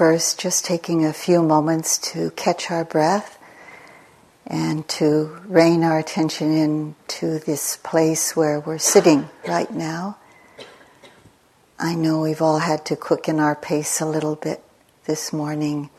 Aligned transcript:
first 0.00 0.40
just 0.40 0.64
taking 0.64 1.04
a 1.04 1.12
few 1.12 1.42
moments 1.42 1.98
to 1.98 2.30
catch 2.30 2.70
our 2.70 2.86
breath 2.86 3.38
and 4.46 4.88
to 4.88 5.26
rein 5.44 5.84
our 5.84 5.98
attention 5.98 6.56
into 6.56 7.38
this 7.40 7.76
place 7.82 8.34
where 8.34 8.58
we're 8.60 8.78
sitting 8.78 9.28
right 9.46 9.70
now. 9.70 10.16
I 11.78 11.94
know 11.94 12.22
we've 12.22 12.40
all 12.40 12.60
had 12.60 12.86
to 12.86 12.96
quicken 12.96 13.38
our 13.38 13.54
pace 13.54 14.00
a 14.00 14.06
little 14.06 14.36
bit 14.36 14.62
this 15.04 15.34
morning. 15.34 15.90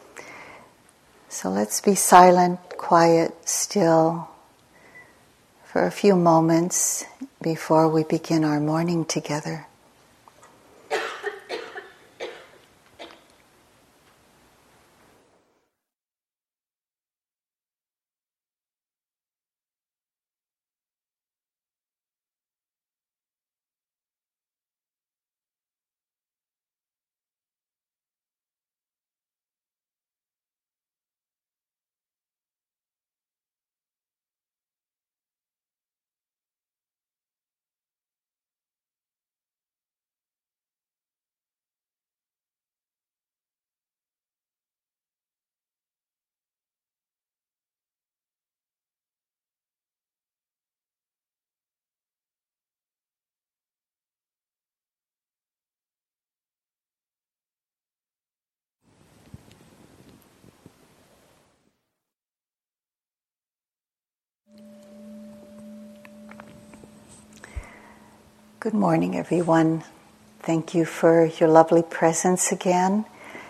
So 1.30 1.52
let's 1.52 1.80
be 1.80 1.94
silent, 1.94 2.60
quiet, 2.78 3.48
still 3.48 4.32
for 5.64 5.86
a 5.86 5.92
few 5.92 6.16
moments 6.16 7.06
before 7.40 7.88
we 7.88 8.04
begin 8.04 8.44
our 8.46 8.60
morning 8.60 9.06
together. 9.06 9.68
Good 68.62 68.76
morning, 68.76 69.18
everyone. 69.18 69.84
Thank 70.42 70.76
you 70.76 70.86
for 70.86 71.26
your 71.26 71.50
lovely 71.50 71.82
presence 71.82 72.52
again. 72.52 73.06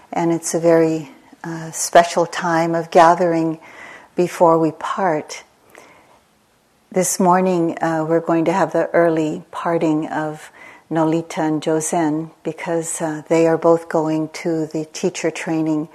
And 0.10 0.32
it's 0.32 0.54
a 0.54 0.60
very 0.62 1.12
uh, 1.44 1.72
special 1.72 2.26
time 2.26 2.74
of 2.74 2.92
gathering 2.92 3.60
before 4.16 4.58
we 4.58 4.72
part. 4.72 5.44
This 6.94 7.20
morning, 7.20 7.78
uh, 7.84 8.06
we're 8.08 8.22
going 8.22 8.46
to 8.46 8.54
have 8.54 8.72
the 8.72 8.90
early 8.92 9.44
parting 9.52 10.08
of 10.08 10.50
Nolita 10.90 11.40
and 11.40 11.62
Josen 11.62 12.32
because 12.42 13.02
uh, 13.02 13.24
they 13.28 13.48
are 13.48 13.58
both 13.58 13.90
going 13.90 14.30
to 14.30 14.66
the 14.68 14.86
teacher 14.94 15.30
training 15.30 15.90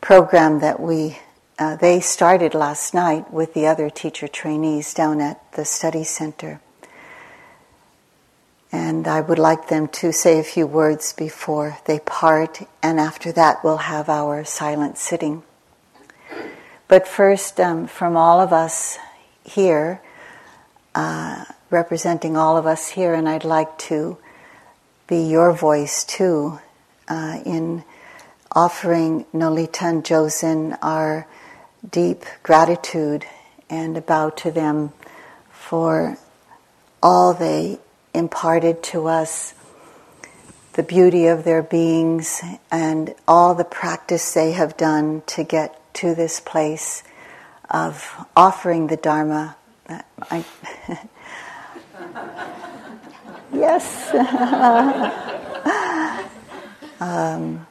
program 0.00 0.58
that 0.58 0.80
we 0.80 1.20
uh, 1.60 1.76
they 1.76 2.00
started 2.00 2.52
last 2.52 2.94
night 2.94 3.32
with 3.32 3.54
the 3.54 3.68
other 3.68 3.90
teacher 3.90 4.26
trainees 4.26 4.92
down 4.92 5.20
at 5.20 5.52
the 5.52 5.64
study 5.64 6.02
center. 6.02 6.60
And 8.72 9.06
I 9.06 9.20
would 9.20 9.38
like 9.38 9.68
them 9.68 9.88
to 9.88 10.12
say 10.12 10.38
a 10.38 10.44
few 10.44 10.66
words 10.66 11.12
before 11.12 11.78
they 11.84 12.00
part, 12.00 12.62
and 12.82 12.98
after 12.98 13.32
that, 13.32 13.62
we'll 13.62 13.76
have 13.76 14.08
our 14.08 14.44
silent 14.44 14.98
sitting. 14.98 15.42
But 16.88 17.06
first, 17.08 17.58
um, 17.60 17.86
from 17.86 18.16
all 18.16 18.40
of 18.40 18.52
us 18.52 18.98
here, 19.44 20.00
uh, 20.94 21.44
representing 21.70 22.36
all 22.36 22.56
of 22.56 22.66
us 22.66 22.88
here, 22.88 23.14
and 23.14 23.28
I'd 23.28 23.44
like 23.44 23.76
to 23.78 24.18
be 25.06 25.22
your 25.22 25.52
voice 25.52 26.04
too 26.04 26.58
uh, 27.08 27.40
in 27.44 27.84
offering 28.52 29.24
Nolita 29.32 29.82
and 29.82 30.04
Josen 30.04 30.78
our 30.82 31.26
deep 31.88 32.24
gratitude 32.42 33.24
and 33.68 33.96
a 33.96 34.00
bow 34.00 34.30
to 34.30 34.50
them 34.50 34.92
for 35.50 36.16
all 37.02 37.34
they 37.34 37.78
imparted 38.16 38.82
to 38.82 39.06
us 39.06 39.54
the 40.72 40.82
beauty 40.82 41.26
of 41.26 41.44
their 41.44 41.62
beings 41.62 42.42
and 42.70 43.14
all 43.26 43.54
the 43.54 43.64
practice 43.64 44.34
they 44.34 44.52
have 44.52 44.76
done 44.76 45.22
to 45.26 45.42
get 45.44 45.80
to 45.94 46.14
this 46.14 46.38
place 46.40 47.02
of 47.70 48.26
offering 48.36 48.88
the 48.88 48.96
Dharma. 48.96 49.56
I, 50.30 50.44
yes. 53.52 54.14
um, 57.00 57.66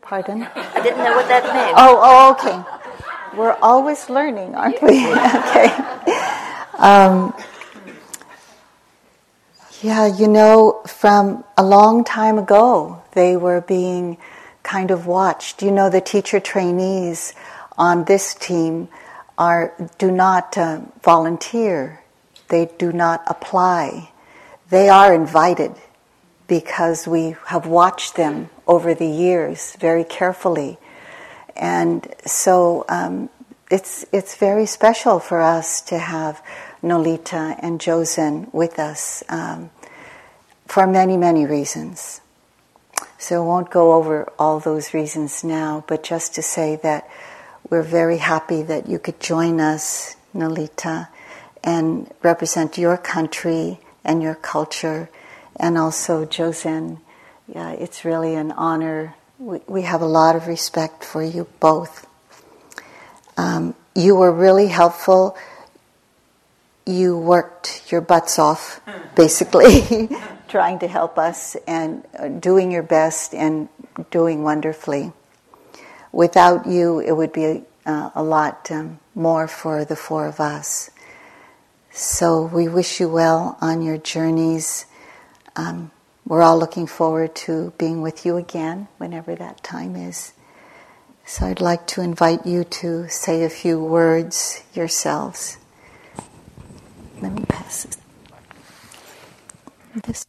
pardon? 0.00 0.48
I 0.54 0.80
didn't 0.82 0.98
know 0.98 1.14
what 1.14 1.28
that 1.28 1.44
meant. 1.44 1.74
Oh, 1.76 2.00
oh, 2.02 2.32
okay. 2.32 2.62
We're 3.36 3.56
always 3.60 4.08
learning, 4.08 4.54
aren't 4.54 4.80
we? 4.82 5.06
okay. 5.12 5.68
Um, 6.78 7.34
yeah, 9.82 10.06
you 10.06 10.28
know, 10.28 10.82
from 10.86 11.44
a 11.56 11.64
long 11.64 12.04
time 12.04 12.38
ago, 12.38 13.02
they 13.12 13.36
were 13.36 13.60
being 13.60 14.16
kind 14.62 14.90
of 14.90 15.06
watched. 15.06 15.62
You 15.62 15.70
know, 15.70 15.90
the 15.90 16.00
teacher 16.00 16.40
trainees 16.40 17.34
on 17.76 18.04
this 18.04 18.34
team 18.34 18.88
are 19.36 19.74
do 19.98 20.10
not 20.10 20.56
uh, 20.56 20.80
volunteer. 21.02 22.02
They 22.48 22.70
do 22.78 22.92
not 22.92 23.22
apply. 23.26 24.10
They 24.70 24.88
are 24.88 25.14
invited 25.14 25.72
because 26.48 27.06
we 27.06 27.36
have 27.46 27.66
watched 27.66 28.16
them 28.16 28.48
over 28.66 28.94
the 28.94 29.06
years 29.06 29.76
very 29.76 30.04
carefully, 30.04 30.78
and 31.54 32.06
so 32.24 32.84
um, 32.88 33.28
it's 33.70 34.06
it's 34.12 34.36
very 34.36 34.66
special 34.66 35.18
for 35.18 35.40
us 35.40 35.80
to 35.82 35.98
have 35.98 36.42
Nolita 36.86 37.58
and 37.58 37.80
Josen 37.80 38.52
with 38.54 38.78
us 38.78 39.24
um, 39.28 39.70
for 40.66 40.86
many, 40.86 41.16
many 41.16 41.44
reasons. 41.44 42.20
So 43.18 43.42
I 43.42 43.46
won't 43.46 43.70
go 43.70 43.94
over 43.94 44.32
all 44.38 44.60
those 44.60 44.94
reasons 44.94 45.42
now, 45.42 45.84
but 45.88 46.04
just 46.04 46.34
to 46.36 46.42
say 46.42 46.76
that 46.82 47.08
we're 47.68 47.82
very 47.82 48.18
happy 48.18 48.62
that 48.62 48.88
you 48.88 48.98
could 48.98 49.18
join 49.18 49.60
us, 49.60 50.14
Nolita, 50.32 51.08
and 51.64 52.12
represent 52.22 52.78
your 52.78 52.96
country 52.96 53.80
and 54.04 54.22
your 54.22 54.36
culture, 54.36 55.10
and 55.56 55.76
also 55.76 56.24
Josen. 56.24 57.00
Yeah, 57.52 57.72
it's 57.72 58.04
really 58.04 58.36
an 58.36 58.52
honor. 58.52 59.16
We, 59.38 59.60
we 59.66 59.82
have 59.82 60.02
a 60.02 60.06
lot 60.06 60.36
of 60.36 60.46
respect 60.46 61.04
for 61.04 61.22
you 61.22 61.48
both. 61.58 62.06
Um, 63.36 63.74
you 63.96 64.14
were 64.14 64.30
really 64.30 64.68
helpful 64.68 65.36
you 66.86 67.18
worked 67.18 67.90
your 67.90 68.00
butts 68.00 68.38
off, 68.38 68.80
basically, 69.16 70.08
trying 70.48 70.78
to 70.78 70.86
help 70.86 71.18
us 71.18 71.56
and 71.66 72.06
uh, 72.16 72.28
doing 72.28 72.70
your 72.70 72.84
best 72.84 73.34
and 73.34 73.68
doing 74.10 74.44
wonderfully. 74.44 75.12
Without 76.12 76.66
you, 76.66 77.00
it 77.00 77.12
would 77.12 77.32
be 77.32 77.64
uh, 77.84 78.10
a 78.14 78.22
lot 78.22 78.70
um, 78.70 79.00
more 79.14 79.48
for 79.48 79.84
the 79.84 79.96
four 79.96 80.26
of 80.26 80.38
us. 80.38 80.90
So 81.90 82.44
we 82.46 82.68
wish 82.68 83.00
you 83.00 83.08
well 83.08 83.58
on 83.60 83.82
your 83.82 83.98
journeys. 83.98 84.86
Um, 85.56 85.90
we're 86.24 86.42
all 86.42 86.58
looking 86.58 86.86
forward 86.86 87.34
to 87.46 87.72
being 87.78 88.00
with 88.02 88.24
you 88.24 88.36
again 88.36 88.88
whenever 88.98 89.34
that 89.34 89.62
time 89.62 89.96
is. 89.96 90.32
So 91.24 91.46
I'd 91.46 91.60
like 91.60 91.86
to 91.88 92.02
invite 92.02 92.46
you 92.46 92.64
to 92.64 93.08
say 93.08 93.42
a 93.42 93.50
few 93.50 93.82
words 93.82 94.62
yourselves. 94.74 95.58
Let 97.22 97.32
me 97.32 97.42
pass 97.48 97.86
this. 97.86 97.96
this. 100.04 100.26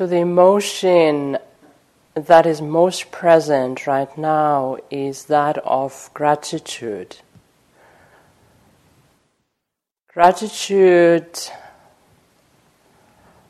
So, 0.00 0.06
the 0.06 0.16
emotion 0.16 1.36
that 2.14 2.46
is 2.46 2.62
most 2.62 3.10
present 3.12 3.86
right 3.86 4.16
now 4.16 4.78
is 4.90 5.26
that 5.26 5.58
of 5.58 6.08
gratitude. 6.14 7.18
Gratitude 10.08 11.38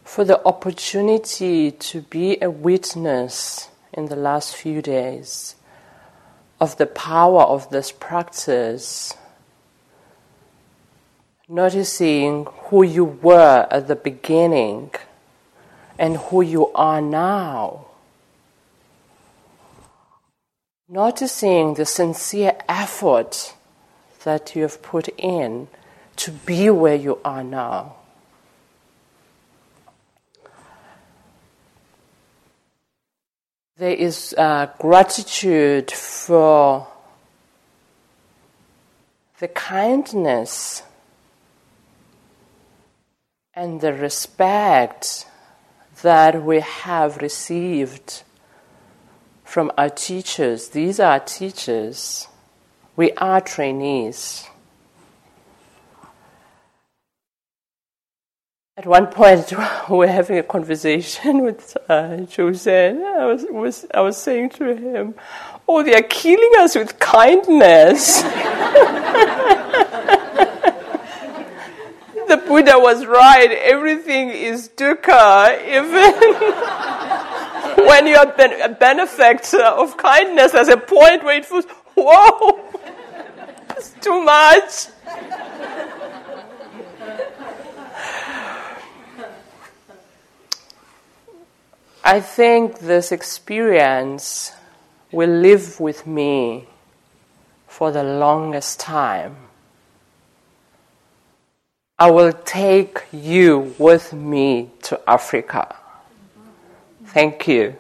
for 0.03 0.25
the 0.25 0.45
opportunity 0.45 1.71
to 1.71 2.01
be 2.01 2.37
a 2.43 2.51
witness 2.51 3.69
in 3.93 4.07
the 4.07 4.17
last 4.17 4.57
few 4.57 4.83
days 4.83 5.55
of 6.61 6.79
the 6.79 6.87
power 6.87 7.43
of 7.43 7.71
this 7.71 7.93
practice. 7.93 9.15
Noticing 11.49 12.49
who 12.65 12.83
you 12.83 13.05
were 13.05 13.69
at 13.71 13.87
the 13.87 13.95
beginning 13.95 14.91
and 16.01 16.17
who 16.17 16.41
you 16.41 16.69
are 16.69 17.03
now. 17.03 17.85
Noticing 20.89 21.75
the 21.75 21.85
sincere 21.85 22.57
effort 22.67 23.55
that 24.25 24.57
you 24.57 24.63
have 24.63 24.83
put 24.83 25.09
in 25.19 25.69
to 26.17 26.31
be 26.33 26.71
where 26.71 26.95
you 26.95 27.19
are 27.23 27.45
now. 27.45 27.97
There 33.77 33.93
is 33.93 34.35
uh, 34.39 34.69
gratitude 34.79 35.91
for 35.91 36.89
the 39.39 39.49
kindness 39.49 40.83
and 43.55 43.83
the 43.83 43.93
respect 43.93 45.27
that 46.03 46.43
we 46.43 46.61
have 46.61 47.19
received 47.19 48.23
from 49.45 49.73
our 49.77 49.91
teachers. 49.91 50.69
These 50.69 51.01
are 51.01 51.19
teachers. 51.21 52.29
We 52.97 53.13
are 53.13 53.41
trainees. 53.41 54.47
At 58.77 58.87
one 58.87 59.09
point, 59.09 59.53
we 59.53 59.65
were 59.97 60.07
having 60.07 60.39
a 60.39 60.43
conversation 60.43 61.43
with 61.45 61.77
uh, 61.89 62.25
Jose. 62.35 62.89
I 62.89 63.27
was, 63.27 63.45
was, 63.51 63.87
I 63.93 64.01
was 64.01 64.17
saying 64.17 64.51
to 64.51 64.75
him, 64.75 65.15
Oh, 65.69 65.83
they 65.83 65.95
are 65.95 66.03
killing 66.03 66.53
us 66.61 66.75
with 66.75 66.99
kindness. 66.99 68.23
Buddha 72.51 72.81
was 72.81 73.07
right. 73.07 73.53
Everything 73.53 74.31
is 74.31 74.71
dukkha, 74.71 75.57
even 75.69 76.11
when 77.87 78.09
you're 78.09 78.25
a 78.65 78.69
benefactor 78.71 79.63
of 79.63 79.97
kindness. 79.97 80.51
There's 80.51 80.67
a 80.67 80.77
point 80.77 81.23
where 81.23 81.37
it 81.37 81.47
feels, 81.47 81.65
whoa, 81.95 82.59
it's 83.77 83.91
too 84.01 84.25
much. 84.25 84.89
I 92.03 92.21
think 92.21 92.81
this 92.81 93.13
experience 93.13 94.51
will 95.13 95.31
live 95.31 95.79
with 95.79 96.05
me 96.05 96.67
for 97.69 97.93
the 97.93 98.03
longest 98.03 98.81
time. 98.81 99.50
I 102.03 102.11
will 102.11 102.33
take 102.33 103.03
you 103.13 103.75
with 103.77 104.15
me 104.15 104.71
to 104.85 104.99
Africa. 105.07 105.77
Thank 107.05 107.47
you. 107.47 107.77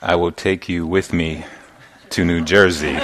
I 0.00 0.14
will 0.14 0.32
take 0.32 0.70
you 0.70 0.86
with 0.86 1.12
me 1.12 1.44
to 2.08 2.24
New 2.24 2.42
Jersey. 2.42 2.98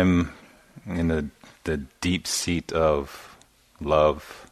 In 0.00 1.08
the, 1.08 1.28
the 1.64 1.78
deep 2.00 2.26
seat 2.26 2.72
of 2.72 3.36
love 3.80 4.50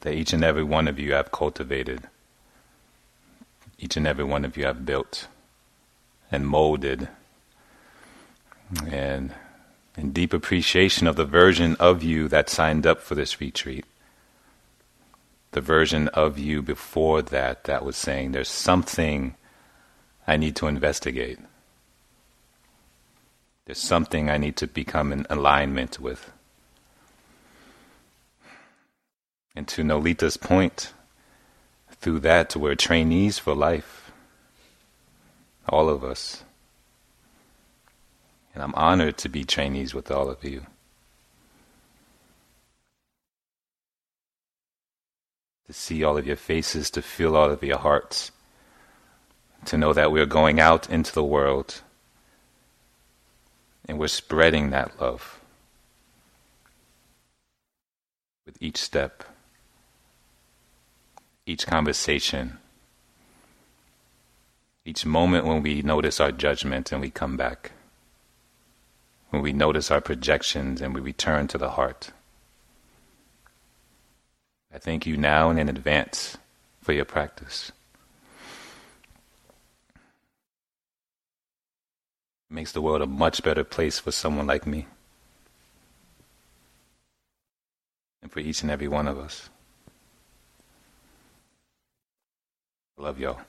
that 0.00 0.14
each 0.14 0.32
and 0.32 0.44
every 0.44 0.62
one 0.62 0.86
of 0.86 0.98
you 0.98 1.12
have 1.12 1.32
cultivated, 1.32 2.02
each 3.78 3.96
and 3.96 4.06
every 4.06 4.24
one 4.24 4.44
of 4.44 4.56
you 4.56 4.64
have 4.64 4.86
built 4.86 5.26
and 6.30 6.46
molded, 6.46 7.08
and 8.86 9.34
in 9.96 10.12
deep 10.12 10.32
appreciation 10.32 11.06
of 11.06 11.16
the 11.16 11.24
version 11.24 11.76
of 11.80 12.02
you 12.02 12.28
that 12.28 12.48
signed 12.48 12.86
up 12.86 13.00
for 13.00 13.14
this 13.14 13.40
retreat. 13.40 13.84
The 15.50 15.60
version 15.60 16.06
of 16.08 16.38
you 16.38 16.62
before 16.62 17.22
that 17.22 17.64
that 17.64 17.84
was 17.84 17.96
saying, 17.96 18.32
There's 18.32 18.48
something 18.48 19.34
I 20.26 20.36
need 20.36 20.54
to 20.56 20.68
investigate. 20.68 21.40
There's 23.70 23.78
something 23.78 24.28
I 24.28 24.36
need 24.36 24.56
to 24.56 24.66
become 24.66 25.12
in 25.12 25.28
alignment 25.30 26.00
with. 26.00 26.32
And 29.54 29.68
to 29.68 29.84
Nolita's 29.84 30.36
point, 30.36 30.92
through 31.92 32.18
that, 32.18 32.56
we're 32.56 32.74
trainees 32.74 33.38
for 33.38 33.54
life. 33.54 34.10
All 35.68 35.88
of 35.88 36.02
us. 36.02 36.42
And 38.54 38.64
I'm 38.64 38.74
honored 38.74 39.16
to 39.18 39.28
be 39.28 39.44
trainees 39.44 39.94
with 39.94 40.10
all 40.10 40.28
of 40.28 40.42
you. 40.42 40.66
To 45.68 45.72
see 45.72 46.02
all 46.02 46.18
of 46.18 46.26
your 46.26 46.34
faces, 46.34 46.90
to 46.90 47.02
feel 47.02 47.36
all 47.36 47.50
of 47.50 47.62
your 47.62 47.78
hearts, 47.78 48.32
to 49.66 49.78
know 49.78 49.92
that 49.92 50.10
we're 50.10 50.26
going 50.26 50.58
out 50.58 50.90
into 50.90 51.12
the 51.12 51.22
world 51.22 51.82
and 53.86 53.98
we're 53.98 54.08
spreading 54.08 54.70
that 54.70 55.00
love 55.00 55.40
with 58.46 58.56
each 58.60 58.76
step, 58.76 59.24
each 61.46 61.66
conversation, 61.66 62.58
each 64.84 65.04
moment 65.06 65.46
when 65.46 65.62
we 65.62 65.82
notice 65.82 66.20
our 66.20 66.32
judgment 66.32 66.90
and 66.92 67.00
we 67.00 67.10
come 67.10 67.36
back, 67.36 67.72
when 69.30 69.42
we 69.42 69.52
notice 69.52 69.90
our 69.90 70.00
projections 70.00 70.80
and 70.80 70.94
we 70.94 71.00
return 71.00 71.46
to 71.48 71.58
the 71.58 71.70
heart. 71.70 72.10
I 74.72 74.78
thank 74.78 75.06
you 75.06 75.16
now 75.16 75.50
and 75.50 75.58
in 75.58 75.68
advance 75.68 76.38
for 76.80 76.92
your 76.92 77.04
practice. 77.04 77.72
Makes 82.50 82.72
the 82.72 82.82
world 82.82 83.00
a 83.00 83.06
much 83.06 83.42
better 83.42 83.62
place 83.62 84.00
for 84.00 84.10
someone 84.10 84.46
like 84.46 84.66
me. 84.66 84.86
And 88.22 88.30
for 88.30 88.40
each 88.40 88.62
and 88.62 88.70
every 88.70 88.88
one 88.88 89.06
of 89.06 89.18
us. 89.18 89.48
I 92.98 93.02
love 93.02 93.18
y'all. 93.18 93.40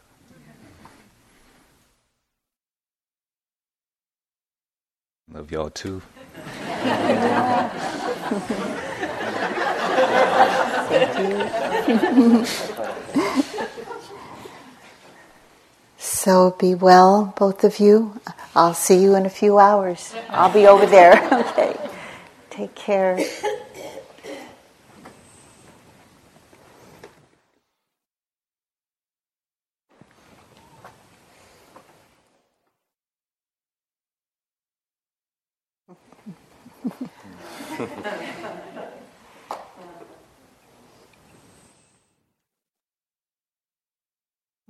Love 5.34 5.52
y'all 5.52 5.70
too. 5.70 6.02
Thank 10.92 11.18
you. 13.46 13.51
So 16.24 16.52
be 16.52 16.76
well, 16.76 17.34
both 17.36 17.64
of 17.64 17.80
you. 17.80 18.22
I'll 18.56 18.76
see 18.76 19.02
you 19.02 19.16
in 19.16 19.26
a 19.26 19.30
few 19.30 19.58
hours. 19.58 20.14
I'll 20.30 20.54
be 20.54 20.68
over 20.68 20.86
there. 20.86 21.14
okay. 21.34 21.76
Take 22.52 22.76
care. 22.76 23.18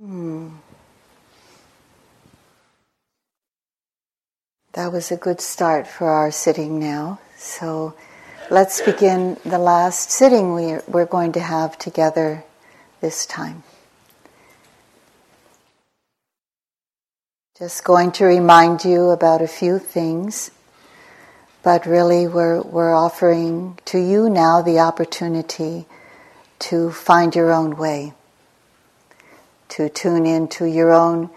hmm. 0.00 0.48
That 4.72 4.90
was 4.90 5.12
a 5.12 5.18
good 5.18 5.42
start 5.42 5.86
for 5.86 6.08
our 6.08 6.30
sitting 6.30 6.80
now. 6.80 7.20
So 7.36 7.92
let's 8.50 8.80
begin 8.80 9.36
the 9.44 9.58
last 9.58 10.10
sitting 10.10 10.54
we, 10.54 10.78
we're 10.88 11.04
going 11.04 11.32
to 11.32 11.40
have 11.40 11.78
together 11.78 12.42
this 13.02 13.26
time. 13.26 13.64
Just 17.58 17.84
going 17.84 18.12
to 18.12 18.24
remind 18.24 18.82
you 18.82 19.10
about 19.10 19.42
a 19.42 19.46
few 19.46 19.78
things, 19.78 20.50
but 21.62 21.84
really 21.84 22.26
we're, 22.26 22.62
we're 22.62 22.94
offering 22.94 23.78
to 23.84 23.98
you 23.98 24.30
now 24.30 24.62
the 24.62 24.78
opportunity 24.78 25.84
to 26.60 26.90
find 26.90 27.36
your 27.36 27.52
own 27.52 27.76
way, 27.76 28.14
to 29.68 29.90
tune 29.90 30.24
into 30.24 30.64
your 30.64 30.92
own 30.92 31.28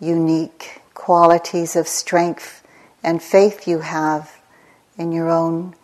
unique 0.00 0.80
qualities 0.92 1.76
of 1.76 1.86
strength 1.86 2.59
and 3.02 3.22
faith 3.22 3.66
you 3.66 3.80
have 3.80 4.40
in 4.98 5.12
your 5.12 5.30
own 5.30 5.74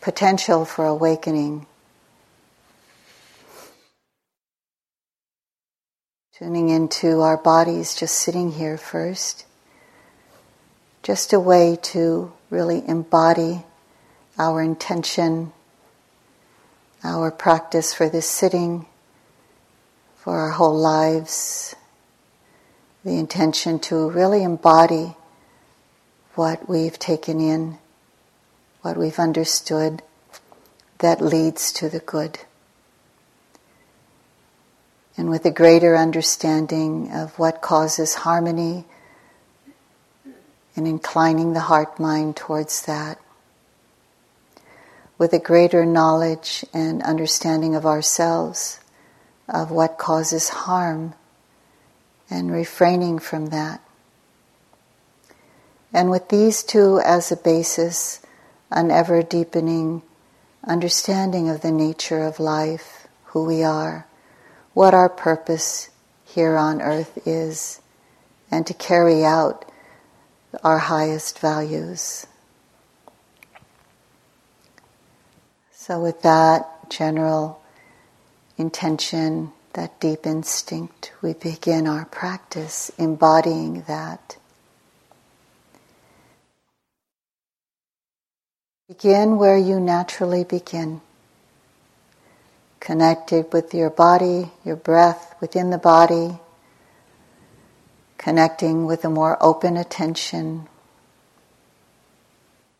potential 0.00 0.64
for 0.64 0.86
awakening. 0.86 1.66
Tuning 6.38 6.70
into 6.70 7.20
our 7.20 7.36
bodies, 7.36 7.94
just 7.94 8.14
sitting 8.14 8.52
here 8.52 8.78
first. 8.78 9.44
Just 11.02 11.32
a 11.32 11.40
way 11.40 11.76
to 11.82 12.32
really 12.48 12.86
embody 12.88 13.64
our 14.38 14.62
intention, 14.62 15.52
our 17.04 17.30
practice 17.30 17.92
for 17.92 18.08
this 18.08 18.28
sitting, 18.28 18.86
for 20.16 20.38
our 20.38 20.50
whole 20.50 20.78
lives. 20.78 21.74
The 23.04 23.18
intention 23.18 23.78
to 23.80 24.08
really 24.08 24.42
embody 24.42 25.14
what 26.40 26.66
we've 26.70 26.98
taken 26.98 27.38
in, 27.38 27.76
what 28.80 28.96
we've 28.96 29.18
understood 29.18 30.00
that 30.96 31.20
leads 31.20 31.70
to 31.70 31.86
the 31.90 31.98
good. 31.98 32.38
And 35.18 35.28
with 35.28 35.44
a 35.44 35.50
greater 35.50 35.94
understanding 35.94 37.12
of 37.12 37.38
what 37.38 37.60
causes 37.60 38.14
harmony 38.14 38.86
and 40.74 40.88
inclining 40.88 41.52
the 41.52 41.60
heart 41.60 42.00
mind 42.00 42.36
towards 42.36 42.86
that. 42.86 43.18
With 45.18 45.34
a 45.34 45.38
greater 45.38 45.84
knowledge 45.84 46.64
and 46.72 47.02
understanding 47.02 47.74
of 47.74 47.84
ourselves, 47.84 48.80
of 49.46 49.70
what 49.70 49.98
causes 49.98 50.48
harm, 50.48 51.12
and 52.30 52.50
refraining 52.50 53.18
from 53.18 53.48
that. 53.48 53.82
And 55.92 56.10
with 56.10 56.28
these 56.28 56.62
two 56.62 57.00
as 57.04 57.32
a 57.32 57.36
basis, 57.36 58.20
an 58.70 58.90
ever 58.90 59.22
deepening 59.22 60.02
understanding 60.64 61.48
of 61.48 61.62
the 61.62 61.72
nature 61.72 62.22
of 62.22 62.38
life, 62.38 63.08
who 63.26 63.44
we 63.44 63.62
are, 63.62 64.06
what 64.74 64.94
our 64.94 65.08
purpose 65.08 65.90
here 66.24 66.56
on 66.56 66.80
earth 66.80 67.26
is, 67.26 67.80
and 68.50 68.66
to 68.66 68.74
carry 68.74 69.24
out 69.24 69.70
our 70.62 70.78
highest 70.78 71.38
values. 71.38 72.26
So, 75.72 76.00
with 76.00 76.22
that 76.22 76.90
general 76.90 77.62
intention, 78.58 79.52
that 79.72 79.98
deep 79.98 80.26
instinct, 80.26 81.12
we 81.22 81.32
begin 81.32 81.86
our 81.86 82.04
practice 82.04 82.90
embodying 82.98 83.82
that. 83.82 84.36
Begin 88.90 89.38
where 89.38 89.56
you 89.56 89.78
naturally 89.78 90.42
begin. 90.42 91.00
Connected 92.80 93.52
with 93.52 93.72
your 93.72 93.88
body, 93.88 94.50
your 94.64 94.74
breath 94.74 95.36
within 95.40 95.70
the 95.70 95.78
body, 95.78 96.40
connecting 98.18 98.86
with 98.86 99.04
a 99.04 99.08
more 99.08 99.38
open 99.40 99.76
attention. 99.76 100.66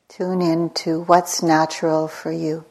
Tune 0.08 0.42
in 0.42 0.70
to 0.70 1.02
what's 1.02 1.44
natural 1.44 2.08
for 2.08 2.32
you. 2.32 2.64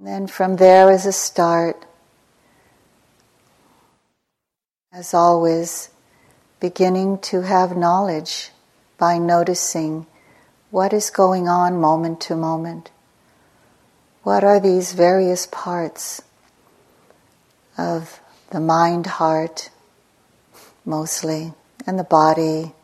And 0.00 0.08
then 0.08 0.26
from 0.26 0.56
there, 0.56 0.90
as 0.90 1.06
a 1.06 1.12
start, 1.12 1.86
as 4.92 5.14
always, 5.14 5.90
beginning 6.58 7.18
to 7.18 7.42
have 7.42 7.76
knowledge 7.76 8.50
by 9.00 9.16
noticing 9.16 10.06
what 10.70 10.92
is 10.92 11.08
going 11.08 11.48
on 11.48 11.80
moment 11.80 12.20
to 12.20 12.36
moment. 12.36 12.90
What 14.22 14.44
are 14.44 14.60
these 14.60 14.92
various 14.92 15.46
parts 15.46 16.20
of 17.78 18.20
the 18.50 18.60
mind, 18.60 19.06
heart, 19.06 19.70
mostly, 20.84 21.54
and 21.86 21.98
the 21.98 22.04
body? 22.04 22.74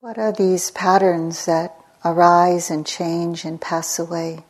What 0.00 0.16
are 0.16 0.32
these 0.32 0.70
patterns 0.70 1.44
that 1.44 1.76
arise 2.06 2.70
and 2.70 2.86
change 2.86 3.44
and 3.44 3.60
pass 3.60 3.98
away? 3.98 4.44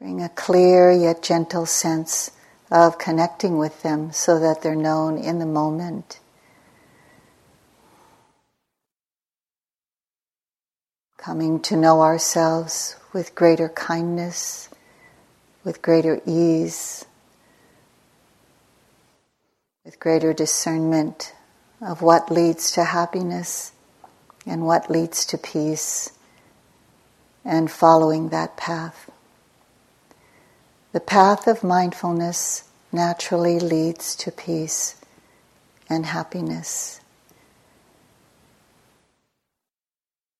Bring 0.00 0.22
a 0.22 0.30
clear 0.30 0.90
yet 0.90 1.22
gentle 1.22 1.66
sense 1.66 2.30
of 2.70 2.98
connecting 2.98 3.58
with 3.58 3.82
them 3.82 4.12
so 4.12 4.38
that 4.38 4.62
they're 4.62 4.74
known 4.74 5.18
in 5.18 5.38
the 5.38 5.46
moment. 5.46 6.18
Coming 11.16 11.60
to 11.60 11.76
know 11.76 12.02
ourselves 12.02 12.96
with 13.12 13.34
greater 13.34 13.68
kindness, 13.68 14.68
with 15.64 15.82
greater 15.82 16.20
ease, 16.26 17.04
with 19.84 19.98
greater 19.98 20.32
discernment 20.32 21.34
of 21.80 22.02
what 22.02 22.30
leads 22.30 22.72
to 22.72 22.84
happiness 22.84 23.72
and 24.46 24.64
what 24.64 24.90
leads 24.90 25.26
to 25.26 25.38
peace, 25.38 26.12
and 27.44 27.70
following 27.70 28.28
that 28.28 28.56
path. 28.56 29.10
The 30.96 31.00
path 31.00 31.46
of 31.46 31.62
mindfulness 31.62 32.64
naturally 32.90 33.60
leads 33.60 34.16
to 34.16 34.32
peace 34.32 34.94
and 35.90 36.06
happiness. 36.06 37.00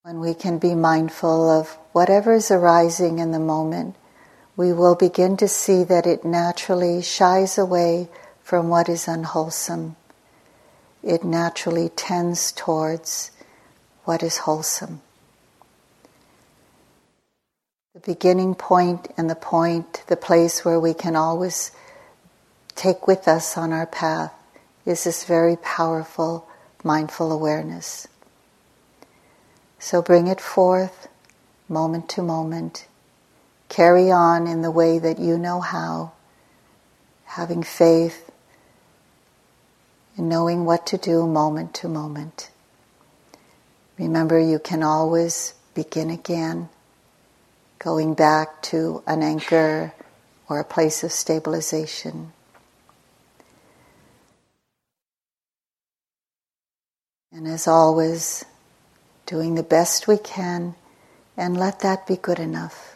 When 0.00 0.18
we 0.18 0.32
can 0.32 0.56
be 0.56 0.74
mindful 0.74 1.50
of 1.50 1.76
whatever 1.92 2.32
is 2.32 2.50
arising 2.50 3.18
in 3.18 3.32
the 3.32 3.38
moment, 3.38 3.96
we 4.56 4.72
will 4.72 4.94
begin 4.94 5.36
to 5.36 5.46
see 5.46 5.84
that 5.84 6.06
it 6.06 6.24
naturally 6.24 7.02
shies 7.02 7.58
away 7.58 8.08
from 8.42 8.70
what 8.70 8.88
is 8.88 9.06
unwholesome. 9.06 9.94
It 11.02 11.22
naturally 11.22 11.90
tends 11.90 12.50
towards 12.50 13.30
what 14.06 14.22
is 14.22 14.38
wholesome 14.38 15.02
the 17.96 18.12
beginning 18.12 18.54
point 18.54 19.08
and 19.16 19.30
the 19.30 19.34
point, 19.34 20.04
the 20.08 20.16
place 20.16 20.66
where 20.66 20.78
we 20.78 20.92
can 20.92 21.16
always 21.16 21.72
take 22.74 23.06
with 23.06 23.26
us 23.26 23.56
on 23.56 23.72
our 23.72 23.86
path 23.86 24.34
is 24.84 25.04
this 25.04 25.24
very 25.24 25.56
powerful 25.56 26.46
mindful 26.84 27.32
awareness. 27.32 28.06
So 29.78 30.02
bring 30.02 30.26
it 30.26 30.42
forth 30.42 31.08
moment 31.70 32.10
to 32.10 32.22
moment. 32.22 32.86
Carry 33.70 34.10
on 34.10 34.46
in 34.46 34.60
the 34.60 34.70
way 34.70 34.98
that 34.98 35.18
you 35.18 35.38
know 35.38 35.60
how, 35.62 36.12
having 37.24 37.62
faith 37.62 38.30
and 40.18 40.28
knowing 40.28 40.66
what 40.66 40.86
to 40.88 40.98
do 40.98 41.26
moment 41.26 41.72
to 41.76 41.88
moment. 41.88 42.50
Remember, 43.98 44.38
you 44.38 44.58
can 44.58 44.82
always 44.82 45.54
begin 45.74 46.10
again 46.10 46.68
going 47.78 48.14
back 48.14 48.62
to 48.62 49.02
an 49.06 49.22
anchor 49.22 49.92
or 50.48 50.60
a 50.60 50.64
place 50.64 51.04
of 51.04 51.12
stabilization. 51.12 52.32
And 57.32 57.46
as 57.46 57.68
always, 57.68 58.44
doing 59.26 59.56
the 59.56 59.62
best 59.62 60.08
we 60.08 60.16
can 60.16 60.74
and 61.36 61.56
let 61.58 61.80
that 61.80 62.06
be 62.06 62.16
good 62.16 62.38
enough. 62.38 62.95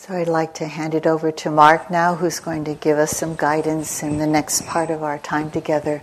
So 0.00 0.14
I'd 0.14 0.28
like 0.28 0.54
to 0.54 0.66
hand 0.66 0.94
it 0.94 1.06
over 1.06 1.30
to 1.30 1.50
Mark 1.50 1.90
now, 1.90 2.14
who's 2.14 2.40
going 2.40 2.64
to 2.64 2.72
give 2.72 2.96
us 2.96 3.10
some 3.10 3.36
guidance 3.36 4.02
in 4.02 4.16
the 4.16 4.26
next 4.26 4.64
part 4.64 4.88
of 4.88 5.02
our 5.02 5.18
time 5.18 5.50
together. 5.50 6.00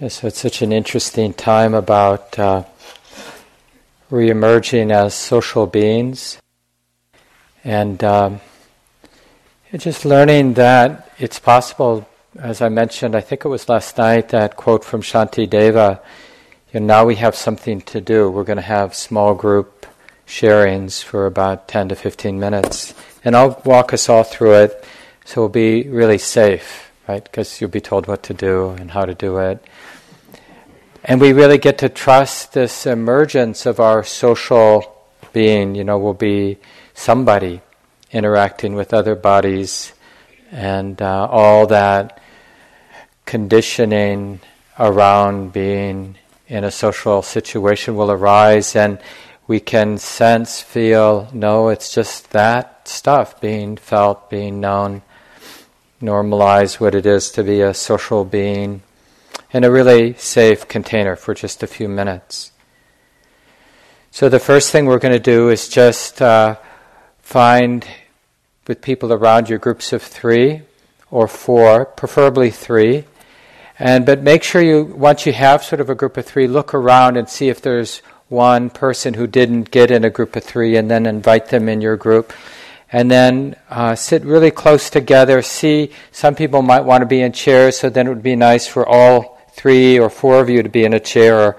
Yes, 0.00 0.20
so 0.20 0.28
it's 0.28 0.38
such 0.38 0.62
an 0.62 0.70
interesting 0.70 1.34
time 1.34 1.74
about 1.74 2.38
uh, 2.38 2.62
re-emerging 4.10 4.92
as 4.92 5.14
social 5.14 5.66
beings, 5.66 6.38
and 7.64 8.02
um, 8.04 8.40
just 9.76 10.04
learning 10.04 10.54
that 10.54 11.10
it's 11.18 11.38
possible. 11.38 12.08
As 12.38 12.60
I 12.60 12.68
mentioned, 12.68 13.16
I 13.16 13.20
think 13.20 13.44
it 13.44 13.48
was 13.48 13.68
last 13.68 13.98
night 13.98 14.28
that 14.28 14.56
quote 14.56 14.84
from 14.84 15.02
Shantideva. 15.02 16.00
You 16.72 16.80
know, 16.80 16.86
now 16.86 17.04
we 17.04 17.16
have 17.16 17.34
something 17.34 17.80
to 17.82 18.00
do. 18.00 18.30
We're 18.30 18.44
going 18.44 18.56
to 18.56 18.62
have 18.62 18.94
small 18.94 19.34
group 19.34 19.86
sharings 20.26 21.02
for 21.02 21.26
about 21.26 21.66
ten 21.66 21.88
to 21.88 21.96
fifteen 21.96 22.38
minutes, 22.38 22.94
and 23.24 23.34
I'll 23.34 23.60
walk 23.64 23.92
us 23.92 24.08
all 24.08 24.24
through 24.24 24.54
it, 24.54 24.84
so 25.24 25.40
we'll 25.40 25.48
be 25.48 25.88
really 25.88 26.18
safe, 26.18 26.90
right? 27.08 27.24
Because 27.24 27.60
you'll 27.60 27.70
be 27.70 27.80
told 27.80 28.06
what 28.06 28.22
to 28.24 28.34
do 28.34 28.70
and 28.70 28.90
how 28.90 29.04
to 29.04 29.14
do 29.14 29.38
it. 29.38 29.64
And 31.08 31.20
we 31.20 31.32
really 31.32 31.58
get 31.58 31.78
to 31.78 31.88
trust 31.88 32.52
this 32.52 32.84
emergence 32.84 33.64
of 33.64 33.78
our 33.78 34.02
social 34.02 35.06
being. 35.32 35.76
You 35.76 35.84
know, 35.84 35.98
we'll 35.98 36.14
be 36.14 36.58
somebody 36.94 37.60
interacting 38.10 38.74
with 38.74 38.92
other 38.92 39.14
bodies, 39.14 39.92
and 40.50 41.00
uh, 41.00 41.28
all 41.30 41.68
that 41.68 42.20
conditioning 43.24 44.40
around 44.80 45.52
being 45.52 46.16
in 46.48 46.64
a 46.64 46.72
social 46.72 47.22
situation 47.22 47.94
will 47.94 48.10
arise, 48.10 48.74
and 48.74 48.98
we 49.46 49.60
can 49.60 49.98
sense, 49.98 50.60
feel, 50.60 51.28
know 51.32 51.68
it's 51.68 51.94
just 51.94 52.32
that 52.32 52.88
stuff 52.88 53.40
being 53.40 53.76
felt, 53.76 54.28
being 54.28 54.60
known, 54.60 55.02
normalize 56.02 56.80
what 56.80 56.96
it 56.96 57.06
is 57.06 57.30
to 57.30 57.44
be 57.44 57.60
a 57.60 57.72
social 57.72 58.24
being 58.24 58.82
in 59.56 59.64
a 59.64 59.70
really 59.70 60.12
safe 60.18 60.68
container 60.68 61.16
for 61.16 61.32
just 61.32 61.62
a 61.62 61.66
few 61.66 61.88
minutes. 61.88 62.52
So, 64.10 64.28
the 64.28 64.38
first 64.38 64.70
thing 64.70 64.84
we're 64.84 64.98
going 64.98 65.14
to 65.14 65.18
do 65.18 65.48
is 65.48 65.70
just 65.70 66.20
uh, 66.20 66.56
find 67.20 67.86
with 68.66 68.82
people 68.82 69.14
around 69.14 69.48
you 69.48 69.56
groups 69.56 69.94
of 69.94 70.02
three 70.02 70.60
or 71.10 71.26
four, 71.26 71.86
preferably 71.86 72.50
three. 72.50 73.04
And 73.78 74.04
but 74.04 74.22
make 74.22 74.42
sure 74.42 74.60
you 74.60 74.84
once 74.84 75.24
you 75.24 75.32
have 75.32 75.64
sort 75.64 75.80
of 75.80 75.88
a 75.88 75.94
group 75.94 76.18
of 76.18 76.26
three, 76.26 76.46
look 76.46 76.74
around 76.74 77.16
and 77.16 77.26
see 77.26 77.48
if 77.48 77.62
there's 77.62 78.02
one 78.28 78.68
person 78.68 79.14
who 79.14 79.26
didn't 79.26 79.70
get 79.70 79.90
in 79.90 80.04
a 80.04 80.10
group 80.10 80.36
of 80.36 80.44
three, 80.44 80.76
and 80.76 80.90
then 80.90 81.06
invite 81.06 81.48
them 81.48 81.66
in 81.66 81.80
your 81.80 81.96
group. 81.96 82.34
And 82.92 83.10
then 83.10 83.56
uh, 83.70 83.94
sit 83.94 84.22
really 84.22 84.50
close 84.50 84.90
together. 84.90 85.40
See, 85.40 85.92
some 86.12 86.34
people 86.34 86.60
might 86.60 86.82
want 86.82 87.00
to 87.00 87.06
be 87.06 87.22
in 87.22 87.32
chairs, 87.32 87.78
so 87.78 87.88
then 87.88 88.06
it 88.06 88.10
would 88.10 88.22
be 88.22 88.36
nice 88.36 88.66
for 88.66 88.86
all 88.86 89.35
three 89.56 89.98
or 89.98 90.10
four 90.10 90.40
of 90.40 90.50
you 90.50 90.62
to 90.62 90.68
be 90.68 90.84
in 90.84 90.92
a 90.92 91.00
chair 91.00 91.40
or 91.40 91.56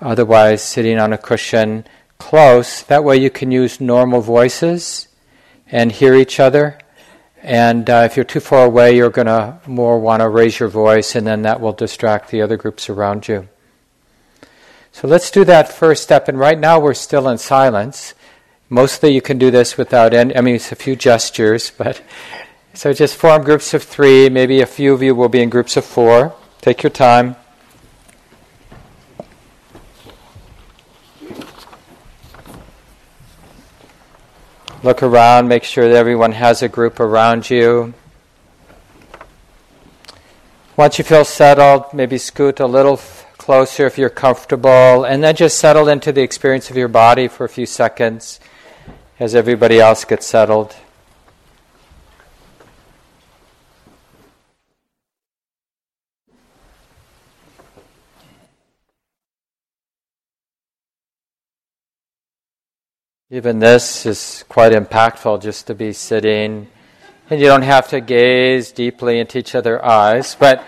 otherwise 0.00 0.60
sitting 0.60 0.98
on 0.98 1.12
a 1.12 1.18
cushion 1.18 1.84
close. 2.18 2.82
That 2.82 3.04
way 3.04 3.16
you 3.16 3.30
can 3.30 3.52
use 3.52 3.80
normal 3.80 4.20
voices 4.20 5.06
and 5.70 5.92
hear 5.92 6.14
each 6.14 6.40
other. 6.40 6.78
And 7.40 7.88
uh, 7.88 8.02
if 8.04 8.16
you're 8.16 8.24
too 8.24 8.40
far 8.40 8.66
away, 8.66 8.96
you're 8.96 9.10
going 9.10 9.28
to 9.28 9.60
more 9.66 10.00
want 10.00 10.20
to 10.22 10.28
raise 10.28 10.58
your 10.58 10.68
voice, 10.68 11.14
and 11.14 11.24
then 11.24 11.42
that 11.42 11.60
will 11.60 11.72
distract 11.72 12.30
the 12.30 12.42
other 12.42 12.56
groups 12.56 12.90
around 12.90 13.28
you. 13.28 13.48
So 14.90 15.06
let's 15.06 15.30
do 15.30 15.44
that 15.44 15.72
first 15.72 16.02
step. 16.02 16.26
And 16.26 16.38
right 16.38 16.58
now 16.58 16.80
we're 16.80 16.94
still 16.94 17.28
in 17.28 17.38
silence. 17.38 18.14
Mostly 18.68 19.14
you 19.14 19.22
can 19.22 19.38
do 19.38 19.52
this 19.52 19.78
without 19.78 20.12
any, 20.12 20.36
I 20.36 20.40
mean, 20.40 20.56
it's 20.56 20.72
a 20.72 20.76
few 20.76 20.96
gestures, 20.96 21.70
but 21.78 22.02
so 22.74 22.92
just 22.92 23.14
form 23.14 23.44
groups 23.44 23.72
of 23.74 23.84
three. 23.84 24.28
Maybe 24.28 24.60
a 24.60 24.66
few 24.66 24.92
of 24.92 25.02
you 25.02 25.14
will 25.14 25.28
be 25.28 25.40
in 25.40 25.50
groups 25.50 25.76
of 25.76 25.84
four. 25.84 26.34
Take 26.60 26.82
your 26.82 26.90
time. 26.90 27.36
Look 34.82 35.02
around, 35.02 35.48
make 35.48 35.64
sure 35.64 35.88
that 35.88 35.96
everyone 35.96 36.32
has 36.32 36.62
a 36.62 36.68
group 36.68 37.00
around 37.00 37.50
you. 37.50 37.94
Once 40.76 40.98
you 40.98 41.04
feel 41.04 41.24
settled, 41.24 41.92
maybe 41.92 42.16
scoot 42.18 42.60
a 42.60 42.66
little 42.66 42.94
f- 42.94 43.26
closer 43.38 43.86
if 43.86 43.98
you're 43.98 44.08
comfortable, 44.08 45.04
and 45.04 45.24
then 45.24 45.34
just 45.34 45.58
settle 45.58 45.88
into 45.88 46.12
the 46.12 46.22
experience 46.22 46.70
of 46.70 46.76
your 46.76 46.88
body 46.88 47.26
for 47.26 47.44
a 47.44 47.48
few 47.48 47.66
seconds 47.66 48.38
as 49.18 49.34
everybody 49.34 49.80
else 49.80 50.04
gets 50.04 50.26
settled. 50.26 50.76
Even 63.30 63.58
this 63.58 64.06
is 64.06 64.42
quite 64.48 64.72
impactful 64.72 65.42
just 65.42 65.66
to 65.66 65.74
be 65.74 65.92
sitting. 65.92 66.66
And 67.28 67.38
you 67.38 67.44
don't 67.44 67.60
have 67.60 67.88
to 67.88 68.00
gaze 68.00 68.72
deeply 68.72 69.20
into 69.20 69.36
each 69.36 69.54
other's 69.54 69.82
eyes, 69.82 70.34
but 70.34 70.64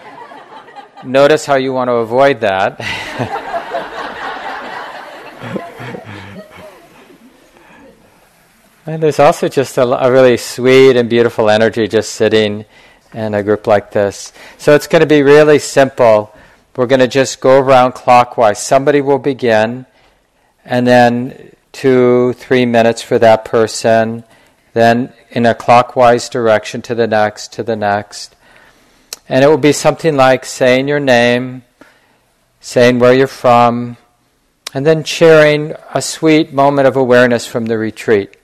notice 1.03 1.47
how 1.47 1.55
you 1.55 1.73
want 1.73 1.89
to 1.89 1.95
avoid 1.95 2.41
that. 2.41 2.79
and 8.85 9.03
there's 9.03 9.19
also 9.19 9.49
just 9.49 9.79
a, 9.79 9.85
a, 9.85 10.13
really 10.13 10.37
sweet 10.37 10.99
and 10.99 11.09
beautiful 11.09 11.49
energy 11.49 11.89
just 11.89 12.13
sitting 12.13 12.67
in 13.15 13.33
a 13.33 13.43
group 13.43 13.67
like 13.67 13.91
this. 13.91 14.35
So 14.59 14.75
it's 14.75 14.87
going 14.87 15.01
to 15.01 15.07
be 15.07 15.23
really 15.23 15.61
simple. 15.61 16.37
We're 16.77 16.85
going 16.85 17.01
to 17.01 17.09
just 17.09 17.41
go 17.41 17.59
around 17.59 17.93
clockwise. 17.93 18.59
Somebody 18.59 19.01
will 19.01 19.19
begin, 19.19 19.87
and 20.63 20.87
then 20.87 21.53
two, 21.81 22.35
three 22.35 22.67
minutes 22.67 23.01
for 23.01 23.19
that 23.19 23.43
person, 23.43 24.23
then 24.75 25.11
in 25.31 25.47
a 25.47 25.55
clockwise 25.55 26.29
direction 26.29 26.83
to 26.83 26.95
the 26.95 27.07
next, 27.07 27.55
to 27.55 27.63
the 27.63 27.75
next. 27.75 28.37
And 29.31 29.43
it 29.43 29.49
will 29.49 29.57
be 29.57 29.73
something 29.73 30.15
like 30.15 30.45
saying 30.45 30.89
your 30.89 31.01
name, 31.01 31.63
saying 32.61 32.99
where 32.99 33.15
you're 33.15 33.27
from, 33.27 33.97
and 34.75 34.85
then 34.85 35.05
sharing 35.05 35.73
a 35.95 36.03
sweet 36.03 36.53
moment 36.53 36.87
of 36.87 36.97
awareness 36.97 37.47
from 37.47 37.65
the 37.65 37.79
retreat. 37.79 38.37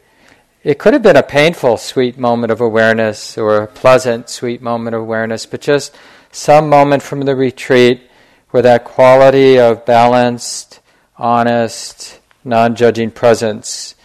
It 0.65 0.79
could 0.79 0.95
have 0.95 1.03
been 1.03 1.17
a 1.17 1.23
painful, 1.23 1.77
sweet 1.77 2.17
moment 2.17 2.53
of 2.53 2.63
awareness 2.63 3.37
or 3.37 3.59
a 3.59 3.67
pleasant, 3.67 4.31
sweet 4.31 4.63
moment 4.63 4.97
of 4.97 5.03
awareness, 5.03 5.45
but 5.45 5.61
just 5.61 5.95
some 6.33 6.71
moment 6.71 7.03
from 7.03 7.21
the 7.21 7.37
retreat 7.37 8.01
where 8.49 8.63
that 8.63 8.85
quality 8.85 9.59
of 9.59 9.85
balanced, 9.85 10.81
honest, 11.19 12.19
non 12.47 12.77
judging 12.77 13.11
presence 13.11 13.97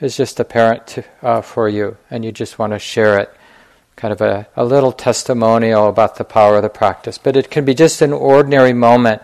is 0.00 0.16
just 0.16 0.40
apparent 0.40 0.86
to, 0.86 1.04
uh, 1.22 1.42
for 1.42 1.68
you, 1.68 1.96
and 2.10 2.24
you 2.24 2.32
just 2.32 2.58
want 2.58 2.72
to 2.72 2.78
share 2.78 3.18
it. 3.18 3.30
Kind 3.94 4.12
of 4.12 4.22
a, 4.22 4.48
a 4.56 4.64
little 4.64 4.92
testimonial 4.92 5.86
about 5.86 6.16
the 6.16 6.24
power 6.24 6.56
of 6.56 6.62
the 6.62 6.70
practice. 6.70 7.18
But 7.18 7.36
it 7.36 7.50
can 7.50 7.66
be 7.66 7.74
just 7.74 8.00
an 8.00 8.14
ordinary 8.14 8.72
moment, 8.72 9.20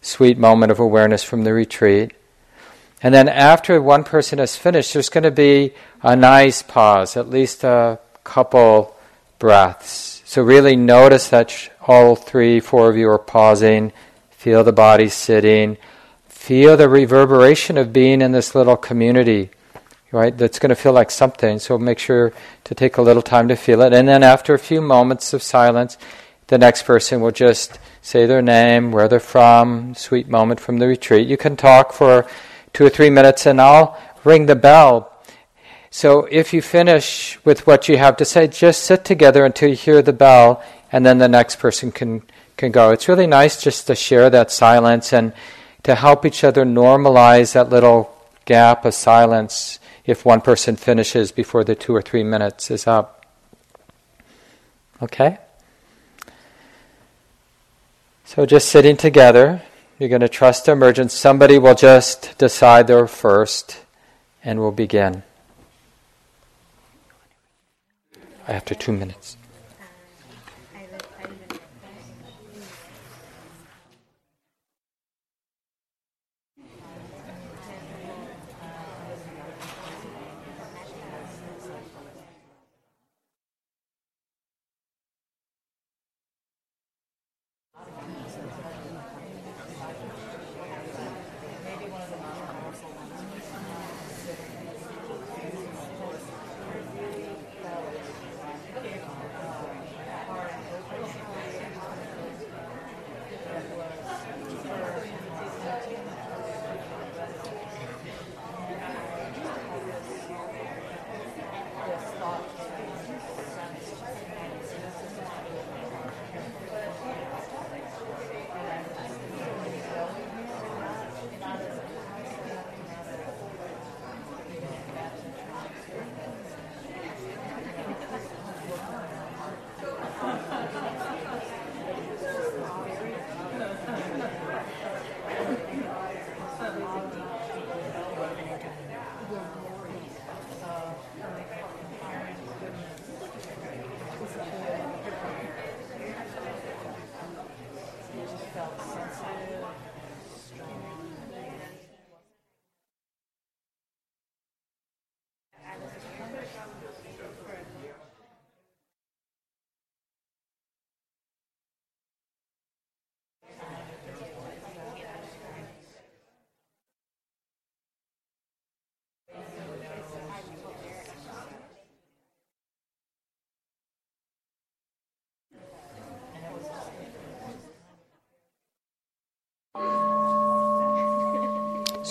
sweet 0.00 0.38
moment 0.38 0.70
of 0.70 0.78
awareness 0.78 1.24
from 1.24 1.42
the 1.42 1.52
retreat. 1.52 2.12
And 3.02 3.12
then 3.12 3.28
after 3.28 3.82
one 3.82 4.04
person 4.04 4.38
has 4.38 4.56
finished, 4.56 4.92
there's 4.92 5.08
going 5.08 5.24
to 5.24 5.32
be 5.32 5.74
a 6.00 6.14
nice 6.14 6.62
pause, 6.62 7.16
at 7.16 7.28
least 7.28 7.64
a 7.64 7.98
couple 8.22 8.96
breaths. 9.40 10.22
So 10.24 10.42
really 10.42 10.76
notice 10.76 11.28
that 11.30 11.70
all 11.80 12.14
three, 12.14 12.60
four 12.60 12.88
of 12.88 12.96
you 12.96 13.10
are 13.10 13.18
pausing. 13.18 13.92
Feel 14.30 14.62
the 14.62 14.72
body 14.72 15.08
sitting 15.08 15.76
feel 16.44 16.76
the 16.76 16.86
reverberation 16.86 17.78
of 17.78 17.90
being 17.90 18.20
in 18.20 18.32
this 18.32 18.54
little 18.54 18.76
community, 18.76 19.48
right? 20.12 20.36
That's 20.36 20.58
going 20.58 20.68
to 20.68 20.76
feel 20.76 20.92
like 20.92 21.10
something. 21.10 21.58
So 21.58 21.78
make 21.78 21.98
sure 21.98 22.34
to 22.64 22.74
take 22.74 22.98
a 22.98 23.02
little 23.02 23.22
time 23.22 23.48
to 23.48 23.56
feel 23.56 23.80
it. 23.80 23.94
And 23.94 24.06
then 24.06 24.22
after 24.22 24.52
a 24.52 24.58
few 24.58 24.82
moments 24.82 25.32
of 25.32 25.42
silence, 25.42 25.96
the 26.48 26.58
next 26.58 26.82
person 26.82 27.22
will 27.22 27.30
just 27.30 27.78
say 28.02 28.26
their 28.26 28.42
name, 28.42 28.92
where 28.92 29.08
they're 29.08 29.20
from, 29.20 29.94
sweet 29.94 30.28
moment 30.28 30.60
from 30.60 30.80
the 30.80 30.86
retreat. 30.86 31.26
You 31.26 31.38
can 31.38 31.56
talk 31.56 31.94
for 31.94 32.26
two 32.74 32.84
or 32.84 32.90
three 32.90 33.08
minutes 33.08 33.46
and 33.46 33.58
I'll 33.58 33.98
ring 34.22 34.44
the 34.44 34.54
bell. 34.54 35.10
So 35.88 36.28
if 36.30 36.52
you 36.52 36.60
finish 36.60 37.42
with 37.46 37.66
what 37.66 37.88
you 37.88 37.96
have 37.96 38.18
to 38.18 38.26
say, 38.26 38.48
just 38.48 38.84
sit 38.84 39.02
together 39.06 39.46
until 39.46 39.70
you 39.70 39.76
hear 39.76 40.02
the 40.02 40.12
bell 40.12 40.62
and 40.92 41.06
then 41.06 41.16
the 41.16 41.28
next 41.28 41.56
person 41.56 41.90
can, 41.90 42.22
can 42.58 42.70
go. 42.70 42.90
It's 42.90 43.08
really 43.08 43.26
nice 43.26 43.62
just 43.62 43.86
to 43.86 43.94
share 43.94 44.28
that 44.28 44.50
silence 44.50 45.14
and 45.14 45.32
to 45.84 45.94
help 45.94 46.26
each 46.26 46.42
other 46.42 46.64
normalize 46.64 47.52
that 47.52 47.70
little 47.70 48.10
gap 48.44 48.84
of 48.84 48.94
silence 48.94 49.78
if 50.04 50.24
one 50.24 50.40
person 50.40 50.76
finishes 50.76 51.32
before 51.32 51.64
the 51.64 51.74
two 51.74 51.94
or 51.94 52.02
three 52.02 52.22
minutes 52.22 52.70
is 52.70 52.86
up. 52.86 53.24
Okay? 55.00 55.38
So 58.24 58.44
just 58.46 58.68
sitting 58.68 58.96
together, 58.96 59.62
you're 59.98 60.08
going 60.08 60.20
to 60.20 60.28
trust 60.28 60.66
the 60.66 60.72
emergence. 60.72 61.14
Somebody 61.14 61.58
will 61.58 61.74
just 61.74 62.36
decide 62.38 62.86
they're 62.86 63.06
first 63.06 63.80
and 64.42 64.58
we'll 64.58 64.72
begin. 64.72 65.22
After 68.46 68.74
two 68.74 68.92
minutes. 68.92 69.36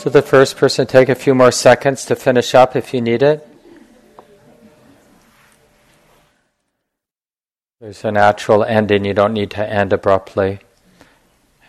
So 0.03 0.09
the 0.09 0.21
first 0.21 0.57
person, 0.57 0.85
take 0.85 1.07
a 1.07 1.15
few 1.15 1.33
more 1.33 1.49
seconds 1.49 2.05
to 2.07 2.17
finish 2.17 2.53
up 2.53 2.75
if 2.75 2.93
you 2.93 2.99
need 2.99 3.23
it. 3.23 3.47
There's 7.79 8.03
a 8.03 8.11
natural 8.11 8.65
ending, 8.65 9.05
you 9.05 9.13
don't 9.13 9.31
need 9.31 9.51
to 9.51 9.65
end 9.65 9.93
abruptly. 9.93 10.59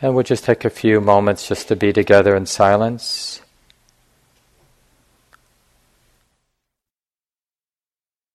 And 0.02 0.16
we'll 0.16 0.24
just 0.24 0.42
take 0.42 0.64
a 0.64 0.68
few 0.68 1.00
moments 1.00 1.46
just 1.46 1.68
to 1.68 1.76
be 1.76 1.92
together 1.92 2.34
in 2.34 2.46
silence. 2.46 3.40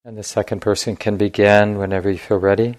And 0.05 0.17
the 0.17 0.23
second 0.23 0.61
person 0.61 0.95
can 0.95 1.17
begin 1.17 1.77
whenever 1.77 2.09
you 2.09 2.19
feel 2.19 2.39
ready. 2.39 2.77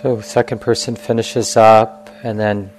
So, 0.00 0.20
second 0.20 0.60
person 0.60 0.94
finishes 0.94 1.56
up, 1.56 2.08
and 2.22 2.38
then 2.38 2.70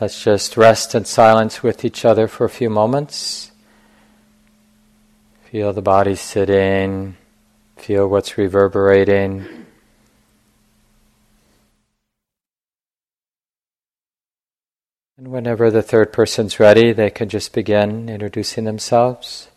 let's 0.00 0.22
just 0.22 0.56
rest 0.56 0.94
in 0.94 1.04
silence 1.04 1.60
with 1.60 1.84
each 1.84 2.04
other 2.04 2.28
for 2.28 2.44
a 2.44 2.48
few 2.48 2.70
moments. 2.70 3.50
Feel 5.50 5.72
the 5.72 5.82
body 5.82 6.14
sitting, 6.14 7.16
feel 7.78 8.06
what's 8.06 8.38
reverberating. 8.38 9.44
And 15.18 15.32
whenever 15.32 15.68
the 15.68 15.82
third 15.82 16.12
person's 16.12 16.60
ready, 16.60 16.92
they 16.92 17.10
can 17.10 17.28
just 17.28 17.52
begin 17.52 18.08
introducing 18.08 18.62
themselves. 18.62 19.48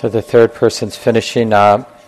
So 0.00 0.08
the 0.08 0.22
third 0.22 0.54
person's 0.54 0.96
finishing 0.96 1.52
up. 1.52 2.00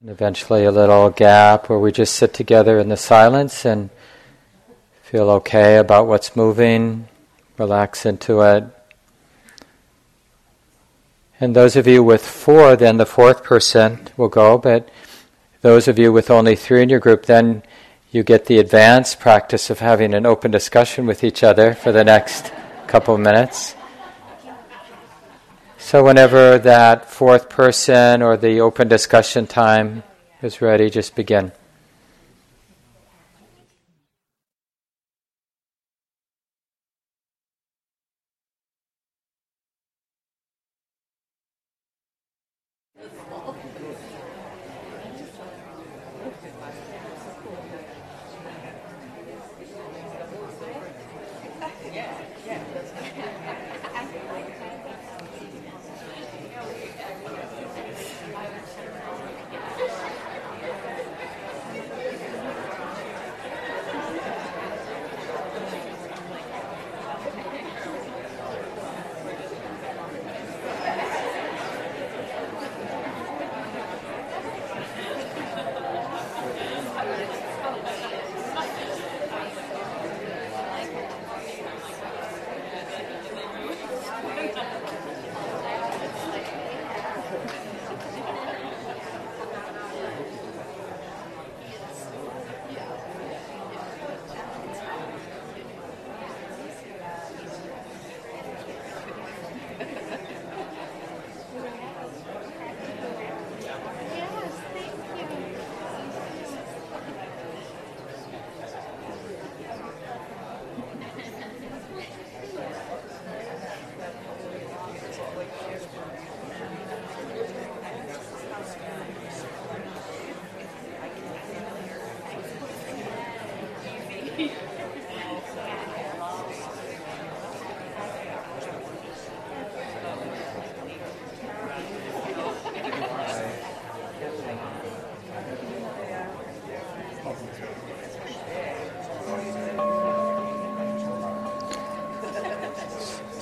And 0.00 0.10
eventually 0.10 0.64
a 0.64 0.72
little 0.72 1.10
gap 1.10 1.68
where 1.68 1.78
we 1.78 1.92
just 1.92 2.16
sit 2.16 2.34
together 2.34 2.80
in 2.80 2.88
the 2.88 2.96
silence 2.96 3.64
and 3.64 3.90
feel 5.04 5.30
okay 5.30 5.76
about 5.76 6.08
what's 6.08 6.34
moving, 6.34 7.06
relax 7.56 8.04
into 8.04 8.40
it. 8.40 8.64
And 11.38 11.54
those 11.54 11.76
of 11.76 11.86
you 11.86 12.02
with 12.02 12.26
four, 12.26 12.74
then 12.74 12.96
the 12.96 13.06
fourth 13.06 13.44
person 13.44 14.08
will 14.16 14.28
go, 14.28 14.58
but 14.58 14.88
those 15.60 15.86
of 15.86 15.96
you 15.96 16.12
with 16.12 16.28
only 16.28 16.56
three 16.56 16.82
in 16.82 16.88
your 16.88 16.98
group, 16.98 17.26
then 17.26 17.62
you 18.10 18.24
get 18.24 18.46
the 18.46 18.58
advanced 18.58 19.20
practice 19.20 19.70
of 19.70 19.78
having 19.78 20.14
an 20.14 20.26
open 20.26 20.50
discussion 20.50 21.06
with 21.06 21.22
each 21.22 21.44
other 21.44 21.74
for 21.74 21.92
the 21.92 22.02
next 22.02 22.52
couple 22.86 23.14
of 23.14 23.20
minutes. 23.20 23.76
So, 25.78 26.04
whenever 26.04 26.58
that 26.58 27.10
fourth 27.10 27.48
person 27.48 28.22
or 28.22 28.36
the 28.36 28.60
open 28.60 28.88
discussion 28.88 29.46
time 29.46 30.02
is 30.42 30.60
ready, 30.60 30.90
just 30.90 31.14
begin. 31.14 31.52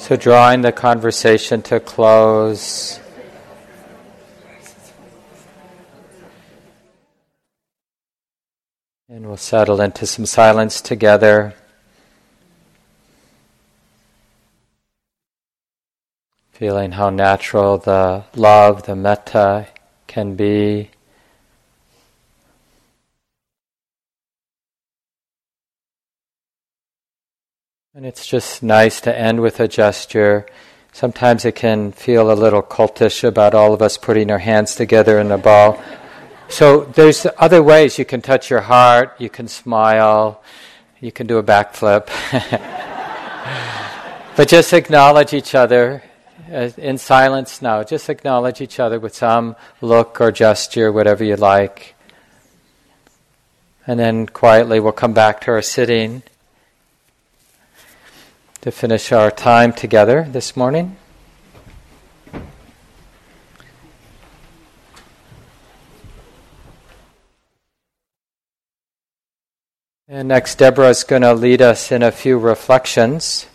So, 0.09 0.17
drawing 0.17 0.63
the 0.63 0.73
conversation 0.73 1.61
to 1.65 1.81
close. 1.81 2.99
And 9.11 9.27
we'll 9.27 9.37
settle 9.37 9.83
into 9.83 10.07
some 10.07 10.25
silence 10.25 10.81
together. 10.81 11.53
Feeling 16.53 16.93
how 16.93 17.11
natural 17.11 17.77
the 17.77 18.25
love, 18.35 18.85
the 18.85 18.97
metta 18.97 19.69
can 20.07 20.37
be. 20.37 20.89
And 27.99 28.07
it's 28.07 28.29
just 28.29 28.63
nice 28.63 29.01
to 29.01 29.19
end 29.19 29.41
with 29.41 29.59
a 29.59 29.67
gesture. 29.67 30.47
Sometimes 30.93 31.45
it 31.45 31.57
can 31.57 31.91
feel 31.91 32.31
a 32.31 32.33
little 32.33 32.63
cultish 32.63 33.25
about 33.25 33.57
all 33.57 33.75
of 33.75 33.83
us 33.83 33.99
putting 33.99 34.31
our 34.31 34.39
hands 34.39 34.77
together 34.77 35.19
in 35.19 35.33
a 35.33 35.37
ball. 35.37 35.83
So 36.49 36.85
there's 36.85 37.27
other 37.39 37.61
ways 37.61 37.99
you 37.99 38.05
can 38.05 38.23
touch 38.23 38.51
your 38.51 38.61
heart, 38.61 39.17
you 39.19 39.29
can 39.29 39.49
smile, 39.49 40.41
you 41.01 41.11
can 41.11 41.27
do 41.27 41.39
a 41.39 41.43
backflip. 41.43 42.07
but 44.37 44.47
just 44.47 44.73
acknowledge 44.73 45.35
each 45.35 45.57
other 45.57 46.05
uh, 46.53 46.71
in 46.77 46.99
silence 46.99 47.61
now. 47.61 47.83
Just 47.83 48.09
acknowledge 48.09 48.61
each 48.61 48.79
other 48.79 49.01
with 49.01 49.17
some 49.17 49.57
look 49.81 50.21
or 50.21 50.31
gesture, 50.31 50.93
whatever 50.93 51.25
you 51.25 51.35
like. 51.35 51.97
And 53.89 53.99
then 53.99 54.27
quietly 54.27 54.79
we'll 54.79 54.93
come 54.93 55.15
back 55.15 55.41
to 55.41 55.51
our 55.51 55.63
sitting 55.63 56.23
to 58.61 58.71
finish 58.71 59.13
our 59.13 59.31
time 59.31 59.73
together 59.73 60.27
this 60.31 60.57
morning. 60.57 60.97
And 70.11 70.29
next, 70.29 70.55
Deborah 70.57 70.89
is 70.89 71.05
going 71.05 71.21
to 71.21 71.35
lead 71.35 71.61
us 71.61 71.93
in 71.93 72.03
a 72.03 72.11
few 72.11 72.39
reflections. 72.39 73.48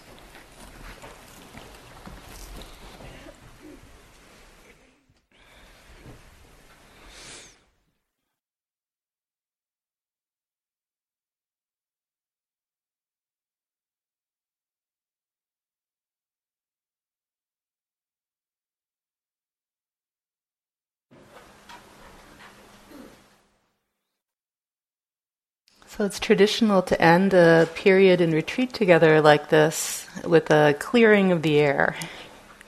So 25.96 26.06
it's 26.06 26.20
traditional 26.20 26.82
to 26.82 27.00
end 27.00 27.36
a 27.36 27.70
period 27.76 28.20
in 28.20 28.32
retreat 28.32 28.74
together 28.74 29.22
like 29.22 29.50
this 29.50 30.08
with 30.24 30.50
a 30.50 30.76
clearing 30.80 31.32
of 31.32 31.44
the 31.44 31.60
air, 31.60 31.96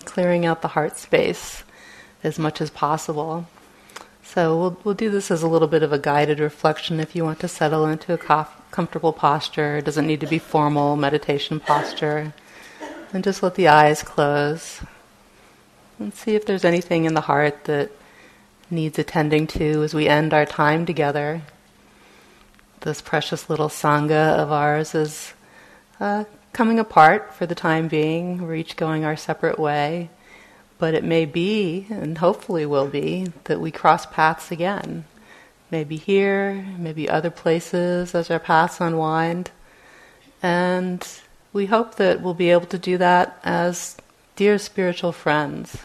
clearing 0.03 0.45
out 0.45 0.61
the 0.61 0.67
heart 0.67 0.95
space 0.95 1.63
as 2.23 2.37
much 2.37 2.61
as 2.61 2.69
possible. 2.69 3.47
So 4.23 4.55
we'll, 4.55 4.79
we'll 4.83 4.93
do 4.93 5.09
this 5.09 5.31
as 5.31 5.41
a 5.41 5.47
little 5.47 5.67
bit 5.67 5.81
of 5.81 5.91
a 5.91 5.97
guided 5.97 6.39
reflection 6.39 6.99
if 6.99 7.15
you 7.15 7.23
want 7.23 7.39
to 7.39 7.47
settle 7.47 7.87
into 7.87 8.13
a 8.13 8.47
comfortable 8.69 9.11
posture. 9.11 9.77
It 9.77 9.85
doesn't 9.85 10.05
need 10.05 10.19
to 10.19 10.27
be 10.27 10.37
formal 10.37 10.95
meditation 10.95 11.59
posture. 11.59 12.31
And 13.11 13.23
just 13.23 13.41
let 13.41 13.55
the 13.55 13.69
eyes 13.69 14.03
close 14.03 14.81
and 15.97 16.13
see 16.13 16.35
if 16.35 16.45
there's 16.45 16.63
anything 16.63 17.05
in 17.05 17.15
the 17.15 17.21
heart 17.21 17.63
that 17.63 17.89
needs 18.69 18.99
attending 18.99 19.47
to 19.47 19.81
as 19.81 19.95
we 19.95 20.07
end 20.07 20.31
our 20.31 20.45
time 20.45 20.85
together 20.85 21.41
this 22.81 23.01
precious 23.01 23.49
little 23.49 23.69
sangha 23.69 24.37
of 24.37 24.51
ours 24.51 24.95
is 24.95 25.33
uh, 25.99 26.25
coming 26.53 26.79
apart 26.79 27.33
for 27.33 27.45
the 27.45 27.55
time 27.55 27.87
being. 27.87 28.41
We're 28.41 28.55
each 28.55 28.77
going 28.77 29.03
our 29.03 29.17
separate 29.17 29.59
way. 29.59 30.09
But 30.77 30.93
it 30.93 31.03
may 31.03 31.25
be, 31.25 31.87
and 31.89 32.17
hopefully 32.17 32.65
will 32.65 32.87
be, 32.87 33.31
that 33.45 33.61
we 33.61 33.71
cross 33.71 34.05
paths 34.05 34.51
again. 34.51 35.05
Maybe 35.71 35.95
here, 35.95 36.65
maybe 36.77 37.09
other 37.09 37.29
places 37.31 38.13
as 38.13 38.29
our 38.29 38.39
paths 38.39 38.81
unwind. 38.81 39.51
And 40.43 41.07
we 41.53 41.67
hope 41.67 41.95
that 41.95 42.21
we'll 42.21 42.33
be 42.33 42.51
able 42.51 42.67
to 42.67 42.77
do 42.77 42.97
that 42.97 43.39
as 43.43 43.95
dear 44.35 44.57
spiritual 44.57 45.13
friends, 45.13 45.77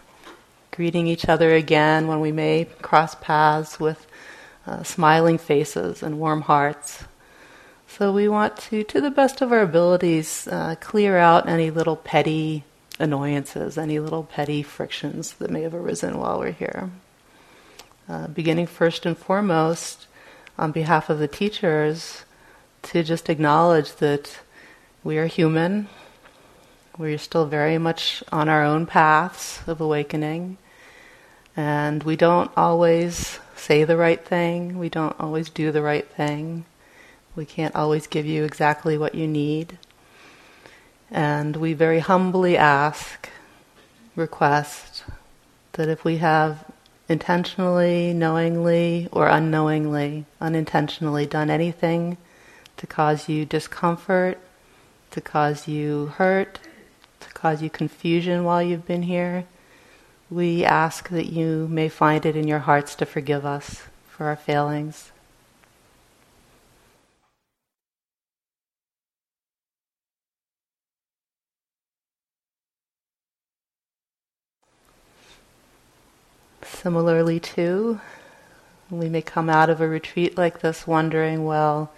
greeting 0.72 1.06
each 1.06 1.28
other 1.28 1.54
again 1.54 2.08
when 2.08 2.20
we 2.20 2.32
may 2.32 2.66
cross 2.82 3.14
paths 3.14 3.78
with 3.78 4.06
uh, 4.70 4.84
smiling 4.84 5.36
faces 5.36 6.00
and 6.00 6.20
warm 6.20 6.42
hearts. 6.42 7.04
So 7.88 8.12
we 8.12 8.28
want 8.28 8.56
to, 8.68 8.84
to 8.84 9.00
the 9.00 9.10
best 9.10 9.40
of 9.40 9.50
our 9.50 9.62
abilities, 9.62 10.46
uh, 10.46 10.76
clear 10.80 11.18
out 11.18 11.48
any 11.48 11.70
little 11.70 11.96
petty 11.96 12.62
annoyances, 13.00 13.76
any 13.76 13.98
little 13.98 14.22
petty 14.22 14.62
frictions 14.62 15.32
that 15.34 15.50
may 15.50 15.62
have 15.62 15.74
arisen 15.74 16.18
while 16.18 16.38
we're 16.38 16.52
here. 16.52 16.90
Uh, 18.08 18.28
beginning 18.28 18.68
first 18.68 19.06
and 19.06 19.18
foremost, 19.18 20.06
on 20.56 20.70
behalf 20.70 21.10
of 21.10 21.18
the 21.18 21.26
teachers, 21.26 22.24
to 22.82 23.02
just 23.02 23.28
acknowledge 23.28 23.96
that 23.96 24.38
we 25.02 25.18
are 25.18 25.26
human. 25.26 25.88
We're 26.96 27.18
still 27.18 27.46
very 27.46 27.78
much 27.78 28.22
on 28.30 28.48
our 28.48 28.64
own 28.64 28.86
paths 28.86 29.66
of 29.66 29.80
awakening. 29.80 30.58
And 31.56 32.04
we 32.04 32.14
don't 32.14 32.52
always 32.56 33.40
say 33.60 33.84
the 33.84 33.96
right 33.96 34.24
thing, 34.24 34.78
we 34.78 34.88
don't 34.88 35.18
always 35.20 35.50
do 35.50 35.70
the 35.70 35.82
right 35.82 36.08
thing, 36.08 36.64
we 37.36 37.44
can't 37.44 37.76
always 37.76 38.06
give 38.06 38.26
you 38.26 38.44
exactly 38.44 38.98
what 38.98 39.14
you 39.14 39.26
need. 39.26 39.78
And 41.10 41.56
we 41.56 41.72
very 41.74 42.00
humbly 42.00 42.56
ask, 42.56 43.28
request, 44.16 45.04
that 45.72 45.88
if 45.88 46.04
we 46.04 46.18
have 46.18 46.64
intentionally, 47.08 48.12
knowingly, 48.14 49.08
or 49.12 49.28
unknowingly, 49.28 50.24
unintentionally 50.40 51.26
done 51.26 51.50
anything 51.50 52.16
to 52.76 52.86
cause 52.86 53.28
you 53.28 53.44
discomfort, 53.44 54.38
to 55.10 55.20
cause 55.20 55.68
you 55.68 56.06
hurt, 56.06 56.60
to 57.20 57.28
cause 57.30 57.62
you 57.62 57.68
confusion 57.68 58.44
while 58.44 58.62
you've 58.62 58.86
been 58.86 59.02
here, 59.02 59.44
we 60.30 60.64
ask 60.64 61.08
that 61.08 61.26
you 61.26 61.66
may 61.68 61.88
find 61.88 62.24
it 62.24 62.36
in 62.36 62.46
your 62.46 62.60
hearts 62.60 62.94
to 62.94 63.04
forgive 63.04 63.44
us 63.44 63.82
for 64.08 64.26
our 64.26 64.36
failings. 64.36 65.10
Similarly, 76.62 77.40
too, 77.40 78.00
we 78.88 79.08
may 79.08 79.22
come 79.22 79.50
out 79.50 79.68
of 79.68 79.80
a 79.80 79.88
retreat 79.88 80.38
like 80.38 80.60
this 80.60 80.86
wondering, 80.86 81.44
well, 81.44 81.92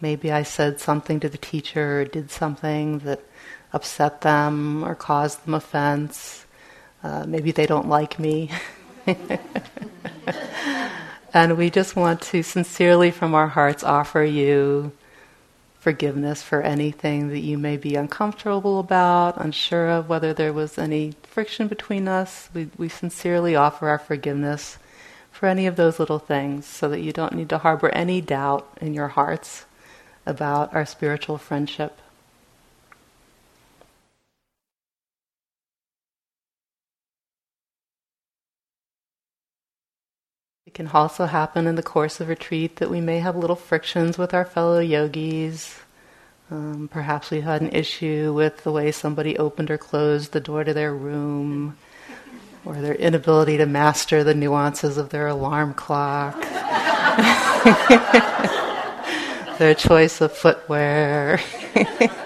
maybe 0.00 0.32
I 0.32 0.42
said 0.42 0.80
something 0.80 1.20
to 1.20 1.28
the 1.28 1.38
teacher 1.38 2.00
or 2.00 2.04
did 2.04 2.30
something 2.30 3.00
that 3.00 3.20
upset 3.72 4.22
them 4.22 4.82
or 4.82 4.94
caused 4.94 5.44
them 5.44 5.54
offense. 5.54 6.46
Uh, 7.02 7.24
maybe 7.26 7.50
they 7.52 7.66
don't 7.66 7.88
like 7.88 8.18
me. 8.18 8.50
and 11.32 11.56
we 11.56 11.70
just 11.70 11.96
want 11.96 12.20
to 12.20 12.42
sincerely 12.42 13.10
from 13.10 13.34
our 13.34 13.48
hearts 13.48 13.84
offer 13.84 14.22
you 14.22 14.92
forgiveness 15.78 16.42
for 16.42 16.60
anything 16.60 17.28
that 17.28 17.38
you 17.38 17.56
may 17.56 17.76
be 17.76 17.94
uncomfortable 17.94 18.80
about, 18.80 19.36
unsure 19.36 19.88
of 19.88 20.08
whether 20.08 20.34
there 20.34 20.52
was 20.52 20.76
any 20.76 21.14
friction 21.22 21.68
between 21.68 22.08
us. 22.08 22.50
We, 22.52 22.68
we 22.76 22.88
sincerely 22.88 23.54
offer 23.54 23.88
our 23.88 23.98
forgiveness 23.98 24.78
for 25.30 25.46
any 25.46 25.66
of 25.66 25.76
those 25.76 26.00
little 26.00 26.18
things 26.18 26.66
so 26.66 26.88
that 26.88 27.00
you 27.00 27.12
don't 27.12 27.34
need 27.34 27.48
to 27.50 27.58
harbor 27.58 27.90
any 27.90 28.20
doubt 28.20 28.68
in 28.80 28.92
your 28.92 29.08
hearts 29.08 29.66
about 30.26 30.74
our 30.74 30.84
spiritual 30.84 31.38
friendship. 31.38 32.00
Can 40.78 40.86
also 40.94 41.26
happen 41.26 41.66
in 41.66 41.74
the 41.74 41.82
course 41.82 42.20
of 42.20 42.28
retreat 42.28 42.76
that 42.76 42.88
we 42.88 43.00
may 43.00 43.18
have 43.18 43.34
little 43.34 43.56
frictions 43.56 44.16
with 44.16 44.32
our 44.32 44.44
fellow 44.44 44.78
yogis. 44.78 45.80
Um, 46.52 46.88
perhaps 46.88 47.32
we 47.32 47.40
had 47.40 47.62
an 47.62 47.70
issue 47.70 48.32
with 48.32 48.62
the 48.62 48.70
way 48.70 48.92
somebody 48.92 49.36
opened 49.36 49.72
or 49.72 49.76
closed 49.76 50.30
the 50.30 50.38
door 50.38 50.62
to 50.62 50.72
their 50.72 50.94
room, 50.94 51.76
or 52.64 52.76
their 52.76 52.94
inability 52.94 53.56
to 53.56 53.66
master 53.66 54.22
the 54.22 54.34
nuances 54.34 54.98
of 54.98 55.08
their 55.08 55.26
alarm 55.26 55.74
clock, 55.74 56.40
their 59.58 59.74
choice 59.74 60.20
of 60.20 60.32
footwear. 60.32 61.40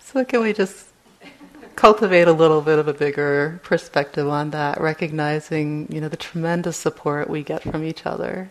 So, 0.00 0.24
can 0.24 0.40
we 0.40 0.54
just 0.54 0.86
cultivate 1.76 2.26
a 2.26 2.32
little 2.32 2.62
bit 2.62 2.78
of 2.78 2.88
a 2.88 2.94
bigger 2.94 3.60
perspective 3.62 4.26
on 4.26 4.50
that, 4.50 4.80
recognizing, 4.80 5.86
you 5.92 6.00
know, 6.00 6.08
the 6.08 6.16
tremendous 6.16 6.76
support 6.76 7.30
we 7.30 7.42
get 7.42 7.62
from 7.62 7.84
each 7.84 8.06
other. 8.06 8.50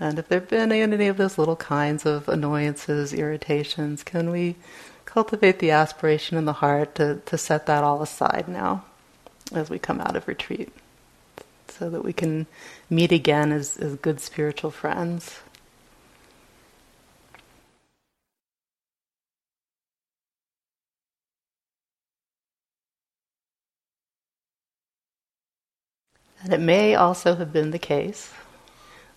And 0.00 0.18
if 0.18 0.28
there 0.28 0.40
have 0.40 0.48
been 0.48 0.72
any 0.72 1.08
of 1.08 1.16
those 1.16 1.38
little 1.38 1.56
kinds 1.56 2.06
of 2.06 2.28
annoyances, 2.28 3.12
irritations, 3.12 4.02
can 4.02 4.30
we 4.30 4.56
cultivate 5.04 5.58
the 5.58 5.70
aspiration 5.70 6.38
in 6.38 6.44
the 6.44 6.54
heart 6.54 6.94
to, 6.96 7.20
to 7.26 7.36
set 7.36 7.66
that 7.66 7.84
all 7.84 8.02
aside 8.02 8.46
now 8.48 8.84
as 9.52 9.70
we 9.70 9.78
come 9.78 10.00
out 10.00 10.16
of 10.16 10.28
retreat 10.28 10.70
so 11.68 11.90
that 11.90 12.04
we 12.04 12.12
can 12.12 12.46
meet 12.88 13.12
again 13.12 13.52
as, 13.52 13.76
as 13.76 13.96
good 13.96 14.20
spiritual 14.20 14.70
friends? 14.70 15.40
And 26.48 26.54
it 26.54 26.64
may 26.64 26.94
also 26.94 27.34
have 27.34 27.52
been 27.52 27.72
the 27.72 27.78
case 27.78 28.32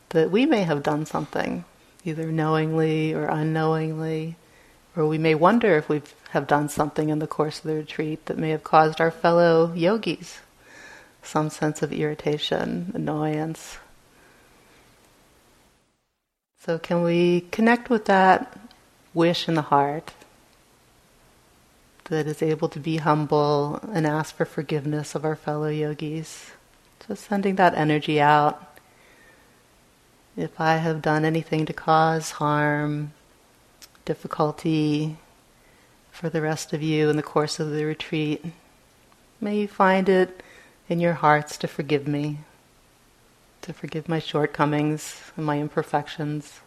that 0.10 0.30
we 0.30 0.46
may 0.46 0.64
have 0.64 0.84
done 0.84 1.06
something, 1.06 1.64
either 2.04 2.30
knowingly 2.30 3.14
or 3.14 3.28
unknowingly, 3.28 4.36
or 4.98 5.08
we 5.08 5.18
may 5.18 5.34
wonder 5.34 5.78
if 5.78 5.88
we 5.88 6.02
have 6.32 6.46
done 6.46 6.68
something 6.68 7.08
in 7.08 7.20
the 7.20 7.28
course 7.28 7.60
of 7.60 7.64
the 7.64 7.76
retreat 7.76 8.26
that 8.26 8.38
may 8.38 8.50
have 8.50 8.66
caused 8.66 9.00
our 9.00 9.12
fellow 9.12 9.72
yogis 9.74 10.40
some 11.24 11.50
sense 11.50 11.82
of 11.82 11.94
irritation, 11.94 12.92
annoyance. 12.96 13.78
So, 16.60 16.78
can 16.80 17.02
we 17.02 17.48
connect 17.50 17.90
with 17.90 18.08
that 18.08 18.60
wish 19.14 19.48
in 19.48 19.54
the 19.54 19.62
heart 19.62 20.12
that 22.10 22.28
is 22.28 22.44
able 22.44 22.68
to 22.68 22.80
be 22.82 22.98
humble 22.98 23.80
and 23.94 24.06
ask 24.06 24.36
for 24.36 24.44
forgiveness 24.44 25.16
of 25.16 25.24
our 25.24 25.38
fellow 25.38 25.70
yogis? 25.70 26.52
Just 27.12 27.28
sending 27.28 27.58
that 27.58 27.76
energy 27.76 28.22
out. 28.22 28.80
If 30.38 30.62
I 30.62 30.78
have 30.78 31.02
done 31.02 31.26
anything 31.26 31.66
to 31.66 31.74
cause 31.74 32.32
harm, 32.32 33.12
difficulty 34.06 35.18
for 36.10 36.30
the 36.30 36.40
rest 36.40 36.72
of 36.72 36.82
you 36.82 37.10
in 37.10 37.18
the 37.18 37.22
course 37.22 37.60
of 37.60 37.72
the 37.72 37.84
retreat, 37.84 38.46
may 39.42 39.60
you 39.60 39.68
find 39.68 40.08
it 40.08 40.42
in 40.88 41.02
your 41.02 41.16
hearts 41.16 41.58
to 41.58 41.68
forgive 41.68 42.08
me, 42.08 42.38
to 43.64 43.74
forgive 43.74 44.08
my 44.08 44.20
shortcomings 44.20 45.34
and 45.36 45.46
my 45.46 45.60
imperfections. 45.60 46.62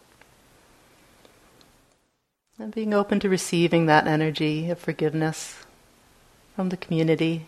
And 2.59 2.71
being 2.71 2.93
open 2.93 3.19
to 3.21 3.29
receiving 3.29 3.87
that 3.87 4.05
energy 4.05 4.69
of 4.69 4.77
forgiveness 4.77 5.65
from 6.55 6.69
the 6.69 6.77
community. 6.77 7.47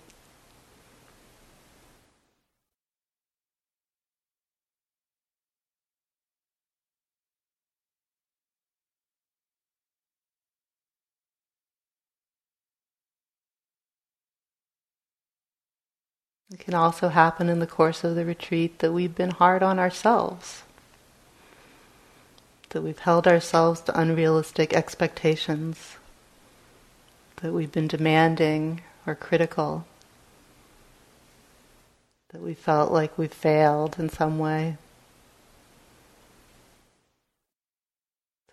Can 16.68 16.76
also 16.76 17.08
happen 17.08 17.48
in 17.48 17.60
the 17.60 17.66
course 17.66 18.04
of 18.04 18.16
the 18.16 18.26
retreat 18.26 18.80
that 18.80 18.92
we've 18.92 19.16
been 19.16 19.32
hard 19.32 19.64
on 19.64 19.80
ourselves, 19.80 20.64
that 22.72 22.82
we've 22.82 23.00
held 23.00 23.26
ourselves 23.26 23.80
to 23.80 23.98
unrealistic 23.98 24.74
expectations, 24.74 25.96
that 27.38 27.54
we've 27.54 27.72
been 27.72 27.88
demanding 27.88 28.82
or 29.06 29.16
critical, 29.16 29.86
that 32.32 32.42
we 32.42 32.54
felt 32.54 32.92
like 32.92 33.18
we've 33.18 33.32
failed 33.32 33.96
in 33.98 34.10
some 34.10 34.38
way. 34.38 34.76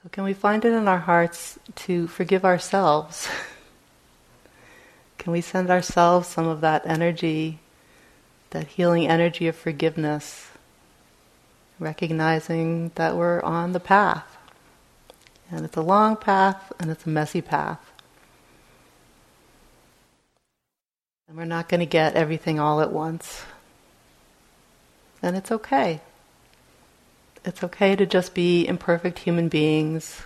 So, 0.00 0.08
can 0.12 0.22
we 0.22 0.34
find 0.34 0.64
it 0.64 0.72
in 0.72 0.86
our 0.86 1.00
hearts 1.00 1.58
to 1.86 2.06
forgive 2.06 2.44
ourselves? 2.44 3.28
can 5.18 5.32
we 5.32 5.40
send 5.40 5.68
ourselves 5.68 6.28
some 6.28 6.46
of 6.46 6.60
that 6.60 6.86
energy? 6.86 7.58
That 8.54 8.68
healing 8.68 9.08
energy 9.08 9.48
of 9.48 9.56
forgiveness, 9.56 10.48
recognizing 11.80 12.92
that 12.94 13.16
we're 13.16 13.42
on 13.42 13.72
the 13.72 13.80
path. 13.80 14.36
And 15.50 15.64
it's 15.64 15.76
a 15.76 15.82
long 15.82 16.16
path 16.16 16.72
and 16.78 16.88
it's 16.88 17.04
a 17.04 17.08
messy 17.08 17.42
path. 17.42 17.90
And 21.26 21.36
we're 21.36 21.46
not 21.46 21.68
going 21.68 21.80
to 21.80 21.86
get 21.86 22.14
everything 22.14 22.60
all 22.60 22.80
at 22.80 22.92
once. 22.92 23.42
And 25.20 25.36
it's 25.36 25.50
okay. 25.50 26.00
It's 27.44 27.64
okay 27.64 27.96
to 27.96 28.06
just 28.06 28.34
be 28.34 28.68
imperfect 28.68 29.18
human 29.18 29.48
beings 29.48 30.22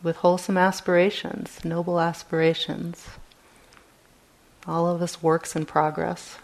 with 0.00 0.14
wholesome 0.18 0.56
aspirations, 0.56 1.64
noble 1.64 1.98
aspirations. 1.98 3.04
All 4.64 4.86
of 4.86 5.02
us 5.02 5.20
works 5.20 5.56
in 5.56 5.66
progress. 5.66 6.38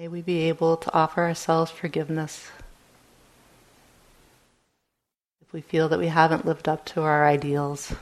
May 0.00 0.08
we 0.08 0.22
be 0.22 0.48
able 0.48 0.78
to 0.78 0.94
offer 0.94 1.22
ourselves 1.22 1.70
forgiveness 1.70 2.50
if 5.42 5.52
we 5.52 5.60
feel 5.60 5.90
that 5.90 5.98
we 5.98 6.06
haven't 6.06 6.46
lived 6.46 6.70
up 6.70 6.86
to 6.86 7.02
our 7.02 7.26
ideals. 7.26 7.92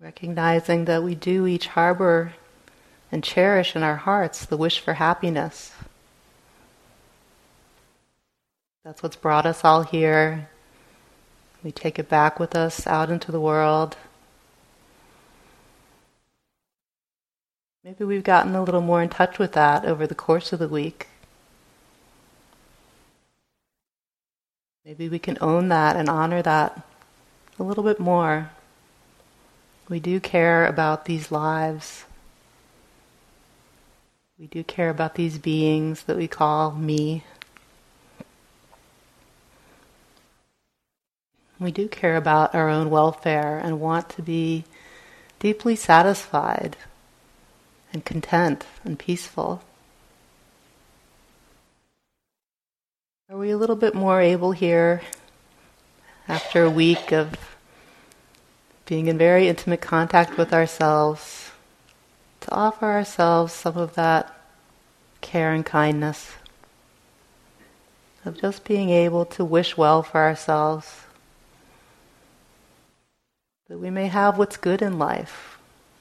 Recognizing 0.00 0.86
that 0.86 1.02
we 1.02 1.14
do 1.14 1.46
each 1.46 1.66
harbor 1.66 2.32
and 3.10 3.22
cherish 3.22 3.76
in 3.76 3.82
our 3.82 3.96
hearts 3.96 4.44
the 4.44 4.56
wish 4.56 4.80
for 4.80 4.94
happiness. 4.94 5.72
That's 8.84 9.02
what's 9.02 9.16
brought 9.16 9.46
us 9.46 9.64
all 9.64 9.82
here. 9.82 10.48
We 11.64 11.72
take 11.72 11.98
it 11.98 12.08
back 12.08 12.38
with 12.38 12.54
us 12.54 12.86
out 12.86 13.10
into 13.10 13.32
the 13.32 13.40
world. 13.40 13.96
Maybe 17.82 18.04
we've 18.04 18.24
gotten 18.24 18.54
a 18.54 18.62
little 18.62 18.80
more 18.80 19.02
in 19.02 19.08
touch 19.08 19.38
with 19.38 19.52
that 19.52 19.84
over 19.84 20.06
the 20.06 20.14
course 20.14 20.52
of 20.52 20.58
the 20.58 20.68
week. 20.68 21.08
Maybe 24.84 25.08
we 25.08 25.18
can 25.18 25.36
own 25.40 25.68
that 25.68 25.96
and 25.96 26.08
honor 26.08 26.42
that 26.42 26.80
a 27.58 27.62
little 27.64 27.82
bit 27.82 27.98
more. 27.98 28.50
We 29.88 29.98
do 29.98 30.20
care 30.20 30.66
about 30.66 31.06
these 31.06 31.32
lives. 31.32 32.04
We 34.38 34.48
do 34.48 34.62
care 34.62 34.90
about 34.90 35.14
these 35.14 35.38
beings 35.38 36.02
that 36.02 36.16
we 36.18 36.28
call 36.28 36.72
me. 36.72 37.24
We 41.58 41.72
do 41.72 41.88
care 41.88 42.16
about 42.16 42.54
our 42.54 42.68
own 42.68 42.90
welfare 42.90 43.58
and 43.58 43.80
want 43.80 44.10
to 44.10 44.22
be 44.22 44.64
deeply 45.38 45.74
satisfied 45.74 46.76
and 47.94 48.04
content 48.04 48.66
and 48.84 48.98
peaceful. 48.98 49.62
Are 53.30 53.38
we 53.38 53.50
a 53.50 53.56
little 53.56 53.74
bit 53.74 53.94
more 53.94 54.20
able 54.20 54.52
here 54.52 55.00
after 56.28 56.62
a 56.62 56.70
week 56.70 57.10
of 57.10 57.34
being 58.84 59.06
in 59.06 59.16
very 59.16 59.48
intimate 59.48 59.80
contact 59.80 60.36
with 60.36 60.52
ourselves 60.52 61.45
to 62.40 62.52
offer 62.52 62.86
ourselves 62.86 63.52
some 63.52 63.76
of 63.76 63.94
that 63.94 64.32
care 65.20 65.52
and 65.52 65.64
kindness, 65.66 66.32
of 68.24 68.40
just 68.40 68.64
being 68.64 68.90
able 68.90 69.24
to 69.24 69.44
wish 69.44 69.76
well 69.76 70.02
for 70.02 70.20
ourselves, 70.20 71.02
that 73.68 73.78
we 73.78 73.90
may 73.90 74.06
have 74.06 74.38
what's 74.38 74.56
good 74.56 74.82
in 74.82 74.98
life 74.98 75.58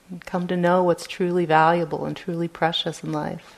and 0.09 0.23
come 0.25 0.47
to 0.47 0.57
know 0.57 0.83
what's 0.83 1.07
truly 1.07 1.45
valuable 1.45 2.05
and 2.05 2.15
truly 2.15 2.47
precious 2.47 3.03
in 3.03 3.11
life. 3.11 3.55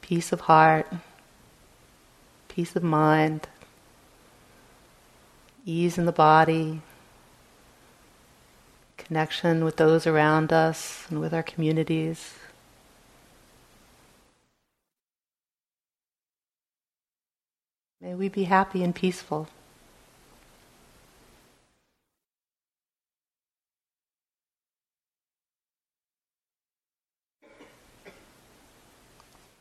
Peace 0.00 0.32
of 0.32 0.40
heart, 0.40 0.90
peace 2.48 2.74
of 2.74 2.82
mind, 2.82 3.48
ease 5.64 5.98
in 5.98 6.06
the 6.06 6.12
body, 6.12 6.80
connection 9.06 9.64
with 9.64 9.76
those 9.76 10.06
around 10.06 10.52
us 10.52 11.06
and 11.10 11.20
with 11.20 11.34
our 11.34 11.42
communities. 11.42 12.34
May 18.00 18.14
we 18.14 18.28
be 18.28 18.44
happy 18.44 18.82
and 18.82 18.94
peaceful. 18.94 19.48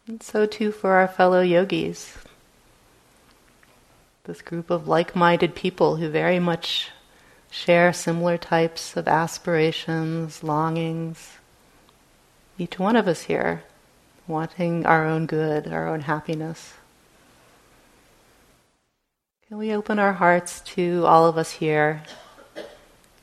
And 0.08 0.24
so 0.24 0.46
too 0.46 0.72
for 0.72 0.94
our 0.94 1.08
fellow 1.08 1.42
yogis, 1.42 2.18
this 4.24 4.42
group 4.42 4.70
of 4.70 4.88
like 4.88 5.16
minded 5.16 5.56
people 5.56 5.98
who 5.98 6.10
very 6.10 6.40
much 6.40 6.90
share 7.52 7.92
similar 7.92 8.38
types 8.38 8.96
of 8.96 9.08
aspirations, 9.10 10.42
longings. 10.42 11.34
Each 12.58 12.80
one 12.80 12.96
of 12.96 13.08
us 13.08 13.24
here 13.24 13.64
wanting 14.26 14.86
our 14.86 15.06
own 15.06 15.26
good, 15.26 15.68
our 15.68 15.88
own 15.90 16.02
happiness. 16.02 16.74
Can 19.48 19.58
we 19.58 19.74
open 19.74 20.00
our 20.00 20.14
hearts 20.14 20.62
to 20.62 21.06
all 21.06 21.28
of 21.28 21.38
us 21.38 21.52
here 21.52 22.04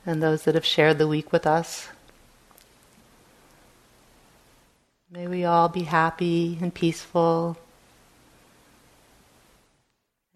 and 0.04 0.22
those 0.22 0.42
that 0.42 0.54
have 0.54 0.64
shared 0.64 0.98
the 0.98 1.08
week 1.08 1.32
with 1.32 1.46
us? 1.46 1.88
May 5.10 5.26
we 5.26 5.46
all 5.46 5.70
be 5.70 5.84
happy 5.84 6.58
and 6.60 6.74
peaceful, 6.74 7.56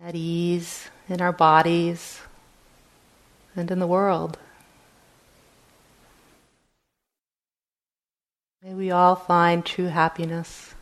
at 0.03 0.15
ease 0.15 0.89
in 1.11 1.21
our 1.21 1.33
bodies 1.33 2.23
and 3.55 3.71
in 3.71 3.79
the 3.79 3.87
world. 3.87 4.39
May 8.63 8.75
we 8.75 8.91
all 8.91 9.17
find 9.17 9.67
true 9.67 9.87
happiness. 9.87 10.75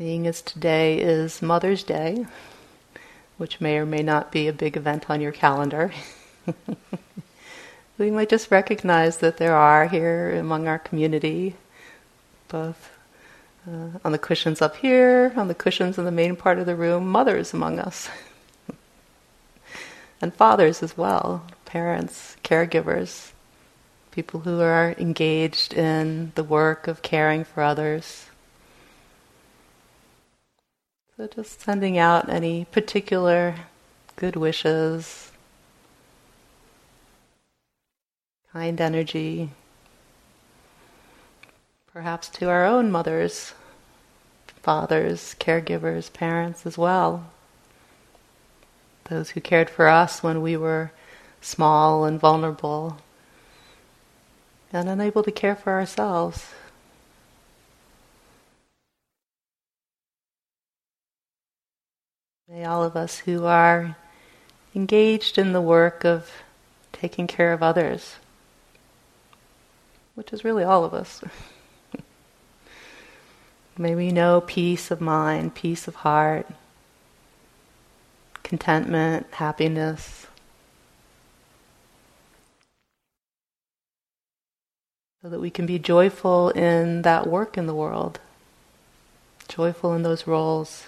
Seeing 0.00 0.26
as 0.26 0.40
today 0.40 0.98
is 0.98 1.42
Mother's 1.42 1.82
Day, 1.82 2.24
which 3.36 3.60
may 3.60 3.76
or 3.76 3.84
may 3.84 4.02
not 4.02 4.32
be 4.32 4.48
a 4.48 4.52
big 4.52 4.76
event 4.76 5.10
on 5.10 5.20
your 5.20 5.32
calendar, 5.32 5.92
we 8.04 8.10
might 8.10 8.28
just 8.28 8.50
recognize 8.50 9.18
that 9.18 9.36
there 9.36 9.54
are 9.54 9.86
here 9.86 10.38
among 10.38 10.66
our 10.66 10.78
community, 10.78 11.54
both 12.48 12.90
uh, 13.68 13.98
on 14.04 14.12
the 14.12 14.18
cushions 14.18 14.62
up 14.62 14.76
here, 14.76 15.32
on 15.36 15.48
the 15.48 15.54
cushions 15.54 15.98
in 15.98 16.04
the 16.04 16.10
main 16.10 16.34
part 16.34 16.58
of 16.58 16.66
the 16.66 16.74
room, 16.74 17.06
mothers 17.06 17.52
among 17.52 17.78
us. 17.78 18.08
and 20.22 20.34
fathers 20.34 20.82
as 20.82 20.96
well, 20.96 21.44
parents, 21.66 22.36
caregivers, 22.42 23.32
people 24.10 24.40
who 24.40 24.60
are 24.60 24.94
engaged 24.98 25.74
in 25.74 26.32
the 26.34 26.44
work 26.44 26.88
of 26.88 27.02
caring 27.02 27.44
for 27.44 27.62
others. 27.62 28.26
So 31.16 31.26
just 31.26 31.60
sending 31.60 31.98
out 31.98 32.30
any 32.30 32.64
particular 32.64 33.54
good 34.16 34.36
wishes, 34.36 35.29
kind 38.52 38.80
energy, 38.80 39.50
perhaps 41.92 42.28
to 42.28 42.48
our 42.48 42.64
own 42.64 42.90
mothers, 42.90 43.54
fathers, 44.62 45.34
caregivers, 45.38 46.12
parents 46.12 46.66
as 46.66 46.76
well. 46.76 47.30
Those 49.04 49.30
who 49.30 49.40
cared 49.40 49.70
for 49.70 49.88
us 49.88 50.22
when 50.22 50.42
we 50.42 50.56
were 50.56 50.92
small 51.40 52.04
and 52.04 52.20
vulnerable 52.20 52.98
and 54.72 54.88
unable 54.88 55.22
to 55.22 55.32
care 55.32 55.56
for 55.56 55.72
ourselves. 55.72 56.48
May 62.48 62.64
all 62.64 62.82
of 62.82 62.96
us 62.96 63.18
who 63.18 63.44
are 63.44 63.96
engaged 64.74 65.38
in 65.38 65.52
the 65.52 65.60
work 65.60 66.04
of 66.04 66.30
taking 66.92 67.26
care 67.26 67.52
of 67.52 67.62
others, 67.62 68.16
which 70.14 70.32
is 70.32 70.44
really 70.44 70.64
all 70.64 70.84
of 70.84 70.94
us, 70.94 71.22
may 73.78 73.94
we 73.94 74.10
know 74.10 74.40
peace 74.40 74.90
of 74.90 75.00
mind, 75.00 75.54
peace 75.54 75.88
of 75.88 75.96
heart, 75.96 76.46
contentment, 78.42 79.26
happiness. 79.32 80.26
So 85.22 85.28
that 85.28 85.40
we 85.40 85.50
can 85.50 85.66
be 85.66 85.78
joyful 85.78 86.48
in 86.50 87.02
that 87.02 87.26
work 87.26 87.58
in 87.58 87.66
the 87.66 87.74
world, 87.74 88.20
joyful 89.48 89.94
in 89.94 90.02
those 90.02 90.26
roles 90.26 90.86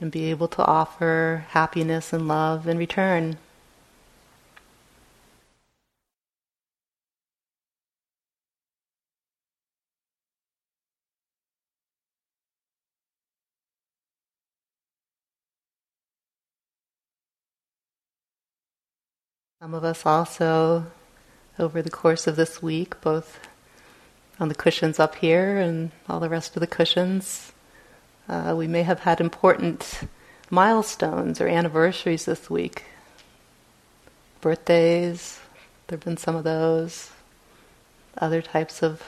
and 0.00 0.10
be 0.10 0.30
able 0.30 0.48
to 0.48 0.64
offer 0.64 1.46
happiness 1.50 2.12
and 2.12 2.26
love 2.26 2.66
in 2.66 2.76
return. 2.78 3.38
Some 19.62 19.74
of 19.74 19.84
us 19.84 20.04
also, 20.04 20.86
over 21.56 21.82
the 21.82 21.88
course 21.88 22.26
of 22.26 22.34
this 22.34 22.60
week, 22.60 23.00
both 23.00 23.38
on 24.40 24.48
the 24.48 24.56
cushions 24.56 24.98
up 24.98 25.14
here 25.14 25.56
and 25.56 25.92
all 26.08 26.18
the 26.18 26.28
rest 26.28 26.56
of 26.56 26.60
the 26.60 26.66
cushions, 26.66 27.52
uh, 28.28 28.54
we 28.58 28.66
may 28.66 28.82
have 28.82 28.98
had 28.98 29.20
important 29.20 30.00
milestones 30.50 31.40
or 31.40 31.46
anniversaries 31.46 32.24
this 32.24 32.50
week. 32.50 32.86
Birthdays, 34.40 35.38
there 35.86 35.96
have 35.96 36.04
been 36.04 36.16
some 36.16 36.34
of 36.34 36.42
those. 36.42 37.12
Other 38.18 38.42
types 38.42 38.82
of 38.82 39.00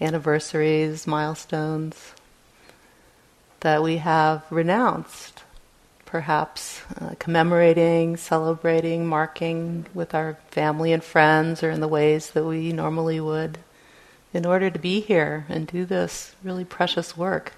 anniversaries, 0.00 1.08
milestones 1.08 2.12
that 3.62 3.82
we 3.82 3.96
have 3.96 4.44
renounced, 4.48 5.42
perhaps 6.08 6.80
uh, 6.98 7.14
commemorating, 7.18 8.16
celebrating, 8.16 9.06
marking 9.06 9.84
with 9.92 10.14
our 10.14 10.38
family 10.50 10.90
and 10.90 11.04
friends 11.04 11.62
or 11.62 11.70
in 11.70 11.80
the 11.80 11.86
ways 11.86 12.30
that 12.30 12.46
we 12.46 12.72
normally 12.72 13.20
would 13.20 13.58
in 14.32 14.46
order 14.46 14.70
to 14.70 14.78
be 14.78 15.00
here 15.00 15.44
and 15.50 15.66
do 15.66 15.84
this 15.84 16.34
really 16.42 16.64
precious 16.64 17.14
work. 17.14 17.52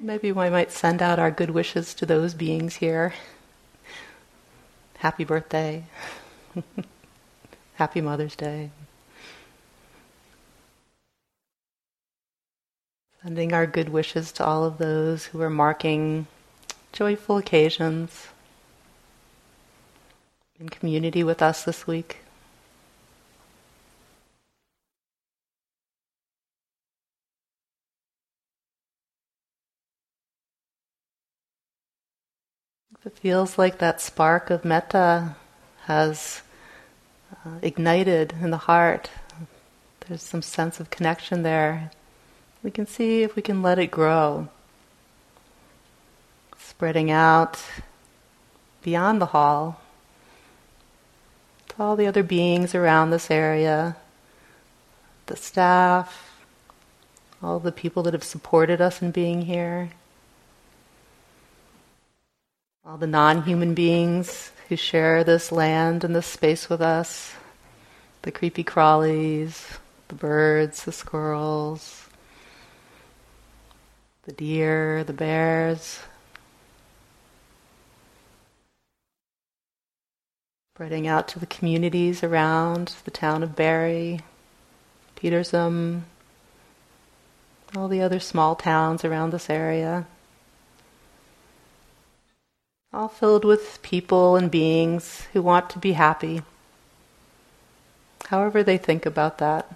Maybe 0.00 0.32
we 0.32 0.50
might 0.50 0.72
send 0.72 1.00
out 1.00 1.20
our 1.20 1.30
good 1.30 1.50
wishes 1.50 1.94
to 1.94 2.06
those 2.06 2.34
beings 2.34 2.76
here. 2.76 3.14
Happy 4.98 5.22
birthday. 5.22 5.84
Happy 7.74 8.00
Mother's 8.00 8.34
Day. 8.34 8.70
Sending 13.24 13.54
our 13.54 13.66
good 13.66 13.88
wishes 13.88 14.32
to 14.32 14.44
all 14.44 14.64
of 14.64 14.76
those 14.76 15.24
who 15.24 15.40
are 15.40 15.48
marking 15.48 16.26
joyful 16.92 17.38
occasions 17.38 18.28
in 20.60 20.68
community 20.68 21.24
with 21.24 21.40
us 21.40 21.64
this 21.64 21.86
week. 21.86 22.18
It 33.06 33.16
feels 33.16 33.56
like 33.56 33.78
that 33.78 34.02
spark 34.02 34.50
of 34.50 34.66
metta 34.66 35.34
has 35.84 36.42
uh, 37.32 37.52
ignited 37.62 38.34
in 38.42 38.50
the 38.50 38.58
heart. 38.58 39.10
There's 40.06 40.20
some 40.20 40.42
sense 40.42 40.78
of 40.78 40.90
connection 40.90 41.42
there. 41.42 41.90
We 42.64 42.72
can 42.72 42.88
see 42.88 43.22
if 43.22 43.36
we 43.36 43.42
can 43.42 43.62
let 43.62 43.78
it 43.78 43.92
grow, 43.92 44.48
spreading 46.58 47.12
out 47.12 47.62
beyond 48.82 49.20
the 49.20 49.26
hall 49.26 49.80
to 51.68 51.74
all 51.78 51.94
the 51.94 52.08
other 52.08 52.24
beings 52.24 52.74
around 52.74 53.10
this 53.10 53.30
area, 53.30 53.96
the 55.26 55.36
staff, 55.36 56.40
all 57.40 57.60
the 57.60 57.70
people 57.70 58.02
that 58.02 58.14
have 58.14 58.24
supported 58.24 58.80
us 58.80 59.00
in 59.00 59.12
being 59.12 59.42
here 59.42 59.90
all 62.86 62.98
the 62.98 63.06
non 63.06 63.42
human 63.44 63.72
beings 63.72 64.52
who 64.68 64.76
share 64.76 65.24
this 65.24 65.50
land 65.50 66.04
and 66.04 66.14
this 66.14 66.26
space 66.26 66.68
with 66.68 66.82
us 66.82 67.32
the 68.22 68.32
creepy 68.32 68.64
crawlies, 68.64 69.78
the 70.08 70.14
birds, 70.14 70.84
the 70.84 70.92
squirrels, 70.92 72.03
the 74.24 74.32
deer, 74.32 75.04
the 75.04 75.12
bears. 75.12 76.00
Spreading 80.74 81.06
out 81.06 81.28
to 81.28 81.38
the 81.38 81.46
communities 81.46 82.24
around 82.24 82.94
the 83.04 83.10
town 83.10 83.42
of 83.42 83.54
Barre, 83.54 84.18
Petersham, 85.16 86.02
all 87.76 87.86
the 87.86 88.00
other 88.00 88.18
small 88.18 88.56
towns 88.56 89.04
around 89.04 89.30
this 89.30 89.50
area. 89.50 90.06
All 92.92 93.08
filled 93.08 93.44
with 93.44 93.80
people 93.82 94.36
and 94.36 94.50
beings 94.50 95.26
who 95.32 95.42
want 95.42 95.68
to 95.70 95.78
be 95.78 95.92
happy. 95.92 96.42
However, 98.26 98.62
they 98.62 98.78
think 98.78 99.04
about 99.04 99.38
that, 99.38 99.70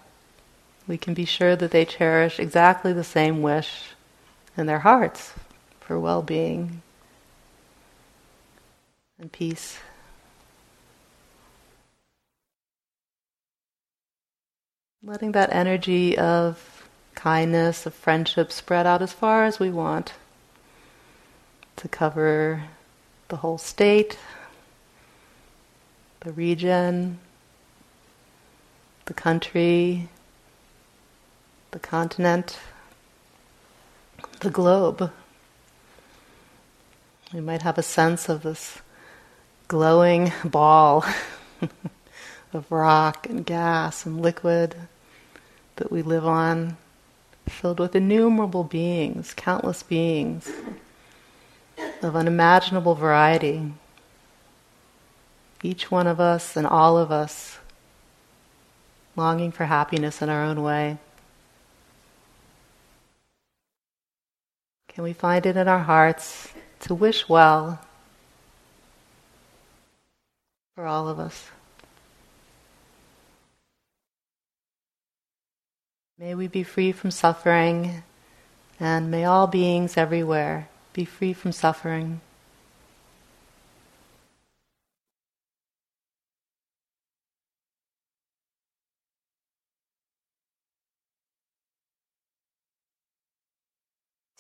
we 0.87 0.97
can 0.97 1.13
be 1.13 1.27
sure 1.27 1.55
that 1.55 1.71
they 1.71 1.85
cherish 1.85 2.41
exactly 2.41 2.93
the 2.93 3.05
same 3.05 3.43
wish 3.43 3.91
in 4.59 4.67
their 4.67 4.81
hearts 4.81 5.33
for 5.81 5.99
well 5.99 6.21
being 6.21 6.83
and 9.19 9.33
peace. 9.33 9.79
Letting 15.03 15.33
that 15.33 15.53
energy 15.53 16.19
of 16.19 16.89
kindness, 17.15 17.87
of 17.87 17.95
friendship 17.95 18.53
spread 18.53 18.87
out 18.87 19.01
as 19.01 19.13
far 19.13 19.45
as 19.45 19.59
we 19.59 19.71
want 19.71 20.13
to 21.77 21.89
cover 21.89 22.65
the 23.29 23.37
whole 23.37 23.59
state, 23.59 24.19
the 26.21 26.33
region, 26.33 27.19
the 29.07 29.15
country, 29.15 30.09
the 31.71 31.79
continent, 31.79 32.59
the 34.39 34.51
globe. 34.51 35.11
We 37.33 37.41
might 37.41 37.63
have 37.63 37.79
a 37.79 37.83
sense 37.83 38.29
of 38.29 38.43
this 38.43 38.79
glowing 39.67 40.33
ball 40.45 41.05
of 42.53 42.71
rock 42.71 43.29
and 43.29 43.45
gas 43.45 44.07
and 44.07 44.21
liquid 44.21 44.75
that 45.77 45.93
we 45.93 46.03
live 46.03 46.27
on, 46.27 46.77
filled 47.47 47.81
with 47.81 47.95
innumerable 47.95 48.65
beings, 48.65 49.35
countless 49.35 49.83
beings 49.83 50.51
of 52.03 52.17
unimaginable 52.17 52.95
variety. 52.95 53.73
Each 55.63 55.91
one 55.91 56.07
of 56.07 56.21
us 56.21 56.57
and 56.57 56.67
all 56.67 56.97
of 56.97 57.11
us 57.11 57.59
longing 59.17 59.53
for 59.53 59.65
happiness 59.65 60.23
in 60.23 60.29
our 60.29 60.45
own 60.45 60.63
way. 60.63 60.99
Can 64.99 65.05
we 65.05 65.13
find 65.13 65.47
it 65.47 65.57
in 65.57 65.69
our 65.69 65.79
hearts 65.79 66.53
to 66.81 66.93
wish 66.93 67.29
well 67.29 67.79
for 70.75 70.87
all 70.87 71.09
of 71.09 71.21
us? 71.21 71.51
May 76.19 76.35
we 76.35 76.49
be 76.49 76.65
free 76.65 76.91
from 76.91 77.13
suffering, 77.13 78.03
and 78.81 79.09
may 79.09 79.25
all 79.25 79.47
beings 79.47 79.97
everywhere 79.97 80.69
be 80.93 81.05
free 81.05 81.33
from 81.33 81.53
suffering. 81.53 82.21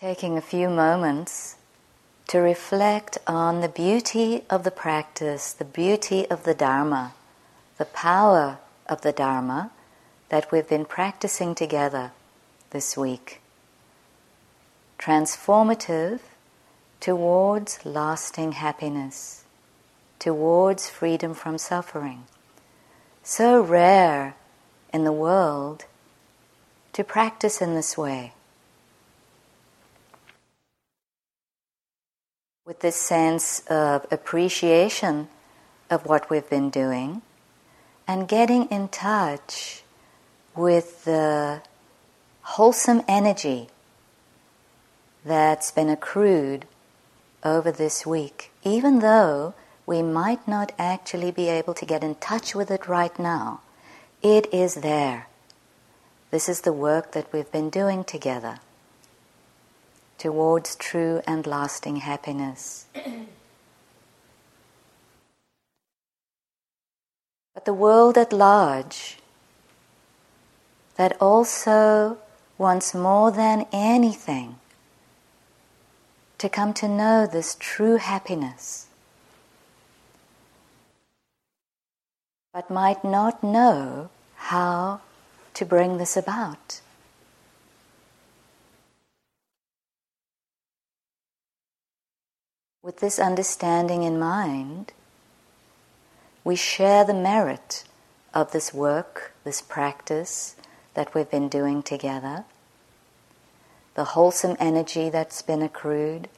Taking 0.00 0.38
a 0.38 0.40
few 0.40 0.68
moments 0.68 1.56
to 2.28 2.38
reflect 2.38 3.18
on 3.26 3.62
the 3.62 3.68
beauty 3.68 4.44
of 4.48 4.62
the 4.62 4.70
practice, 4.70 5.52
the 5.52 5.64
beauty 5.64 6.24
of 6.30 6.44
the 6.44 6.54
Dharma, 6.54 7.14
the 7.78 7.84
power 7.84 8.58
of 8.86 9.00
the 9.00 9.10
Dharma 9.10 9.72
that 10.28 10.52
we've 10.52 10.68
been 10.68 10.84
practicing 10.84 11.52
together 11.52 12.12
this 12.70 12.96
week. 12.96 13.40
Transformative 15.00 16.20
towards 17.00 17.84
lasting 17.84 18.52
happiness, 18.52 19.42
towards 20.20 20.88
freedom 20.88 21.34
from 21.34 21.58
suffering. 21.58 22.22
So 23.24 23.60
rare 23.60 24.36
in 24.92 25.02
the 25.02 25.10
world 25.10 25.86
to 26.92 27.02
practice 27.02 27.60
in 27.60 27.74
this 27.74 27.98
way. 27.98 28.34
With 32.68 32.80
this 32.80 32.96
sense 32.96 33.60
of 33.70 34.06
appreciation 34.10 35.26
of 35.88 36.04
what 36.04 36.28
we've 36.28 36.50
been 36.50 36.68
doing 36.68 37.22
and 38.06 38.28
getting 38.28 38.66
in 38.66 38.86
touch 38.88 39.82
with 40.54 41.06
the 41.06 41.62
wholesome 42.42 43.02
energy 43.08 43.68
that's 45.24 45.70
been 45.70 45.88
accrued 45.88 46.66
over 47.42 47.72
this 47.72 48.04
week, 48.04 48.50
even 48.62 48.98
though 48.98 49.54
we 49.86 50.02
might 50.02 50.46
not 50.46 50.70
actually 50.78 51.30
be 51.30 51.48
able 51.48 51.72
to 51.72 51.86
get 51.86 52.04
in 52.04 52.14
touch 52.16 52.54
with 52.54 52.70
it 52.70 52.86
right 52.86 53.18
now. 53.18 53.62
It 54.22 54.46
is 54.52 54.74
there. 54.74 55.26
This 56.30 56.50
is 56.50 56.60
the 56.60 56.74
work 56.74 57.12
that 57.12 57.32
we've 57.32 57.50
been 57.50 57.70
doing 57.70 58.04
together 58.04 58.60
towards 60.18 60.76
true 60.76 61.22
and 61.26 61.46
lasting 61.46 61.96
happiness. 61.96 62.86
but 67.54 67.64
the 67.64 67.72
world 67.72 68.18
at 68.18 68.32
large, 68.32 69.18
that 70.96 71.16
also 71.20 72.18
wants 72.58 72.92
more 72.92 73.30
than 73.30 73.64
anything 73.72 74.56
to 76.38 76.48
come 76.48 76.74
to 76.74 76.88
know 76.88 77.26
this 77.26 77.56
true 77.58 77.96
happiness, 77.96 78.86
but 82.52 82.68
might 82.68 83.04
not 83.04 83.42
know 83.42 84.10
how 84.36 85.00
to 85.54 85.64
bring 85.64 85.98
this 85.98 86.16
about. 86.16 86.80
With 92.82 93.00
this 93.00 93.18
understanding 93.18 94.04
in 94.04 94.18
mind, 94.18 94.92
we 96.44 96.54
share 96.54 97.04
the 97.04 97.14
merit 97.14 97.84
of 98.32 98.52
this 98.52 98.72
work, 98.72 99.32
this 99.42 99.60
practice 99.60 100.54
that 100.94 101.12
we've 101.12 101.30
been 101.30 101.48
doing 101.48 101.82
together, 101.82 102.44
the 103.94 104.04
wholesome 104.04 104.56
energy 104.60 105.10
that's 105.10 105.42
been 105.42 105.60
accrued. 105.60 106.28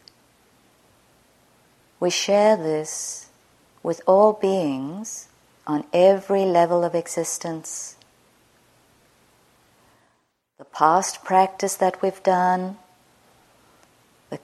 We 2.01 2.09
share 2.09 2.57
this 2.57 3.29
with 3.83 4.01
all 4.07 4.33
beings 4.33 5.29
on 5.67 5.85
every 5.93 6.47
level 6.47 6.85
of 6.85 6.95
existence. 6.95 7.97
The 10.57 10.65
past 10.65 11.23
practice 11.23 11.77
that 11.77 12.01
we've 12.01 12.23
done, 12.23 12.79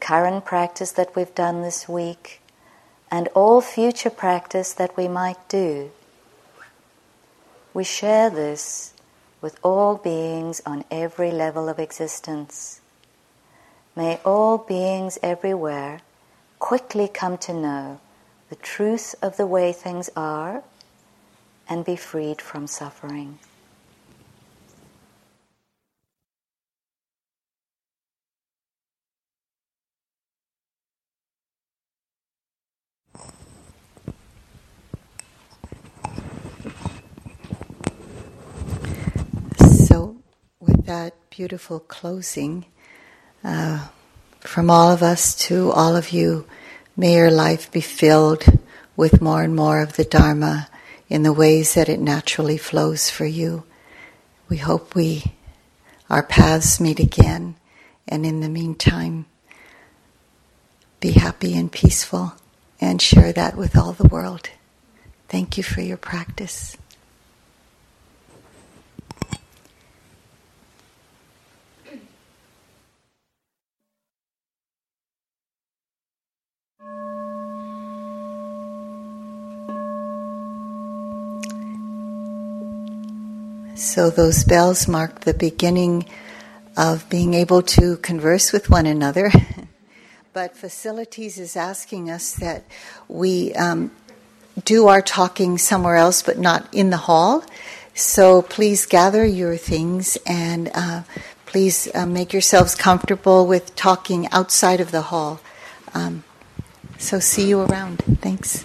current 0.07 0.45
practice 0.45 0.93
that 0.93 1.17
we've 1.17 1.35
done 1.35 1.63
this 1.63 1.89
week, 1.89 2.41
and 3.11 3.27
all 3.35 3.61
future 3.61 4.09
practice 4.09 4.73
that 4.73 4.97
we 4.97 5.09
might 5.09 5.49
do. 5.49 5.91
We 7.75 7.83
share 7.83 8.31
this 8.31 8.95
with 9.41 9.59
all 9.65 9.97
beings 9.97 10.63
on 10.65 10.85
every 10.93 11.33
level 11.33 11.69
of 11.69 11.81
existence. 11.81 12.81
May 13.97 14.21
all 14.25 14.59
beings 14.59 15.19
everywhere 15.25 16.03
quickly 16.61 17.09
come 17.09 17.37
to 17.39 17.53
know 17.53 17.99
the 18.49 18.57
truth 18.57 19.17
of 19.21 19.37
the 19.37 19.47
way 19.47 19.73
things 19.73 20.09
are 20.15 20.63
and 21.69 21.85
be 21.85 21.97
freed 21.97 22.41
from 22.41 22.69
suffering. 22.69 23.41
That 40.87 41.15
beautiful 41.31 41.81
closing 41.81 42.65
uh, 43.43 43.89
from 44.41 44.71
all 44.71 44.91
of 44.91 45.03
us 45.03 45.35
to 45.35 45.71
all 45.73 45.97
of 45.97 46.11
you. 46.11 46.47
May 46.97 47.15
your 47.15 47.31
life 47.31 47.71
be 47.71 47.81
filled 47.81 48.45
with 48.97 49.21
more 49.21 49.43
and 49.43 49.55
more 49.55 49.83
of 49.83 49.97
the 49.97 50.05
Dharma 50.05 50.69
in 51.09 51.25
the 51.25 51.33
ways 51.33 51.75
that 51.75 51.89
it 51.89 52.01
naturally 52.01 52.57
flows 52.57 53.11
for 53.11 53.27
you. 53.27 53.65
We 54.49 54.59
hope 54.59 54.95
we 54.95 55.35
our 56.09 56.23
paths 56.23 56.79
meet 56.79 57.01
again, 57.01 57.57
and 58.07 58.25
in 58.25 58.41
the 58.41 58.49
meantime, 58.49 59.27
be 61.01 61.13
happy 61.13 61.57
and 61.59 61.71
peaceful 61.71 62.35
and 62.81 63.03
share 63.03 63.33
that 63.33 63.57
with 63.57 63.77
all 63.77 63.93
the 63.93 64.07
world. 64.07 64.51
Thank 65.29 65.57
you 65.57 65.65
for 65.65 65.81
your 65.81 65.97
practice. 65.97 66.77
So 83.77 84.09
those 84.09 84.43
bells 84.43 84.89
mark 84.89 85.21
the 85.21 85.35
beginning 85.35 86.09
of 86.79 87.07
being 87.11 87.35
able 87.35 87.61
to 87.63 87.99
converse 87.99 88.51
with 88.51 88.71
one 88.71 88.87
another. 88.87 89.31
but 90.33 90.57
facilities 90.57 91.39
is 91.39 91.57
asking 91.57 92.11
us 92.11 92.33
that 92.37 92.65
we 93.07 93.53
um, 93.53 93.91
do 94.65 94.87
our 94.87 95.03
talking 95.03 95.59
somewhere 95.59 95.97
else, 95.97 96.23
but 96.23 96.39
not 96.39 96.73
in 96.73 96.89
the 96.89 96.97
hall. 96.97 97.45
So 97.93 98.41
please 98.41 98.87
gather 98.87 99.27
your 99.27 99.59
things 99.59 100.17
and 100.27 100.71
uh, 100.75 101.03
please 101.45 101.87
uh, 101.95 102.07
make 102.07 102.33
yourselves 102.33 102.75
comfortable 102.75 103.47
with 103.47 103.77
talking 103.77 104.27
outside 104.33 104.81
of 104.81 104.91
the 104.91 105.03
hall. 105.03 105.39
Um, 105.93 106.25
so 106.97 107.21
see 107.21 107.47
you 107.47 107.61
around. 107.61 107.99
Thanks. 108.23 108.65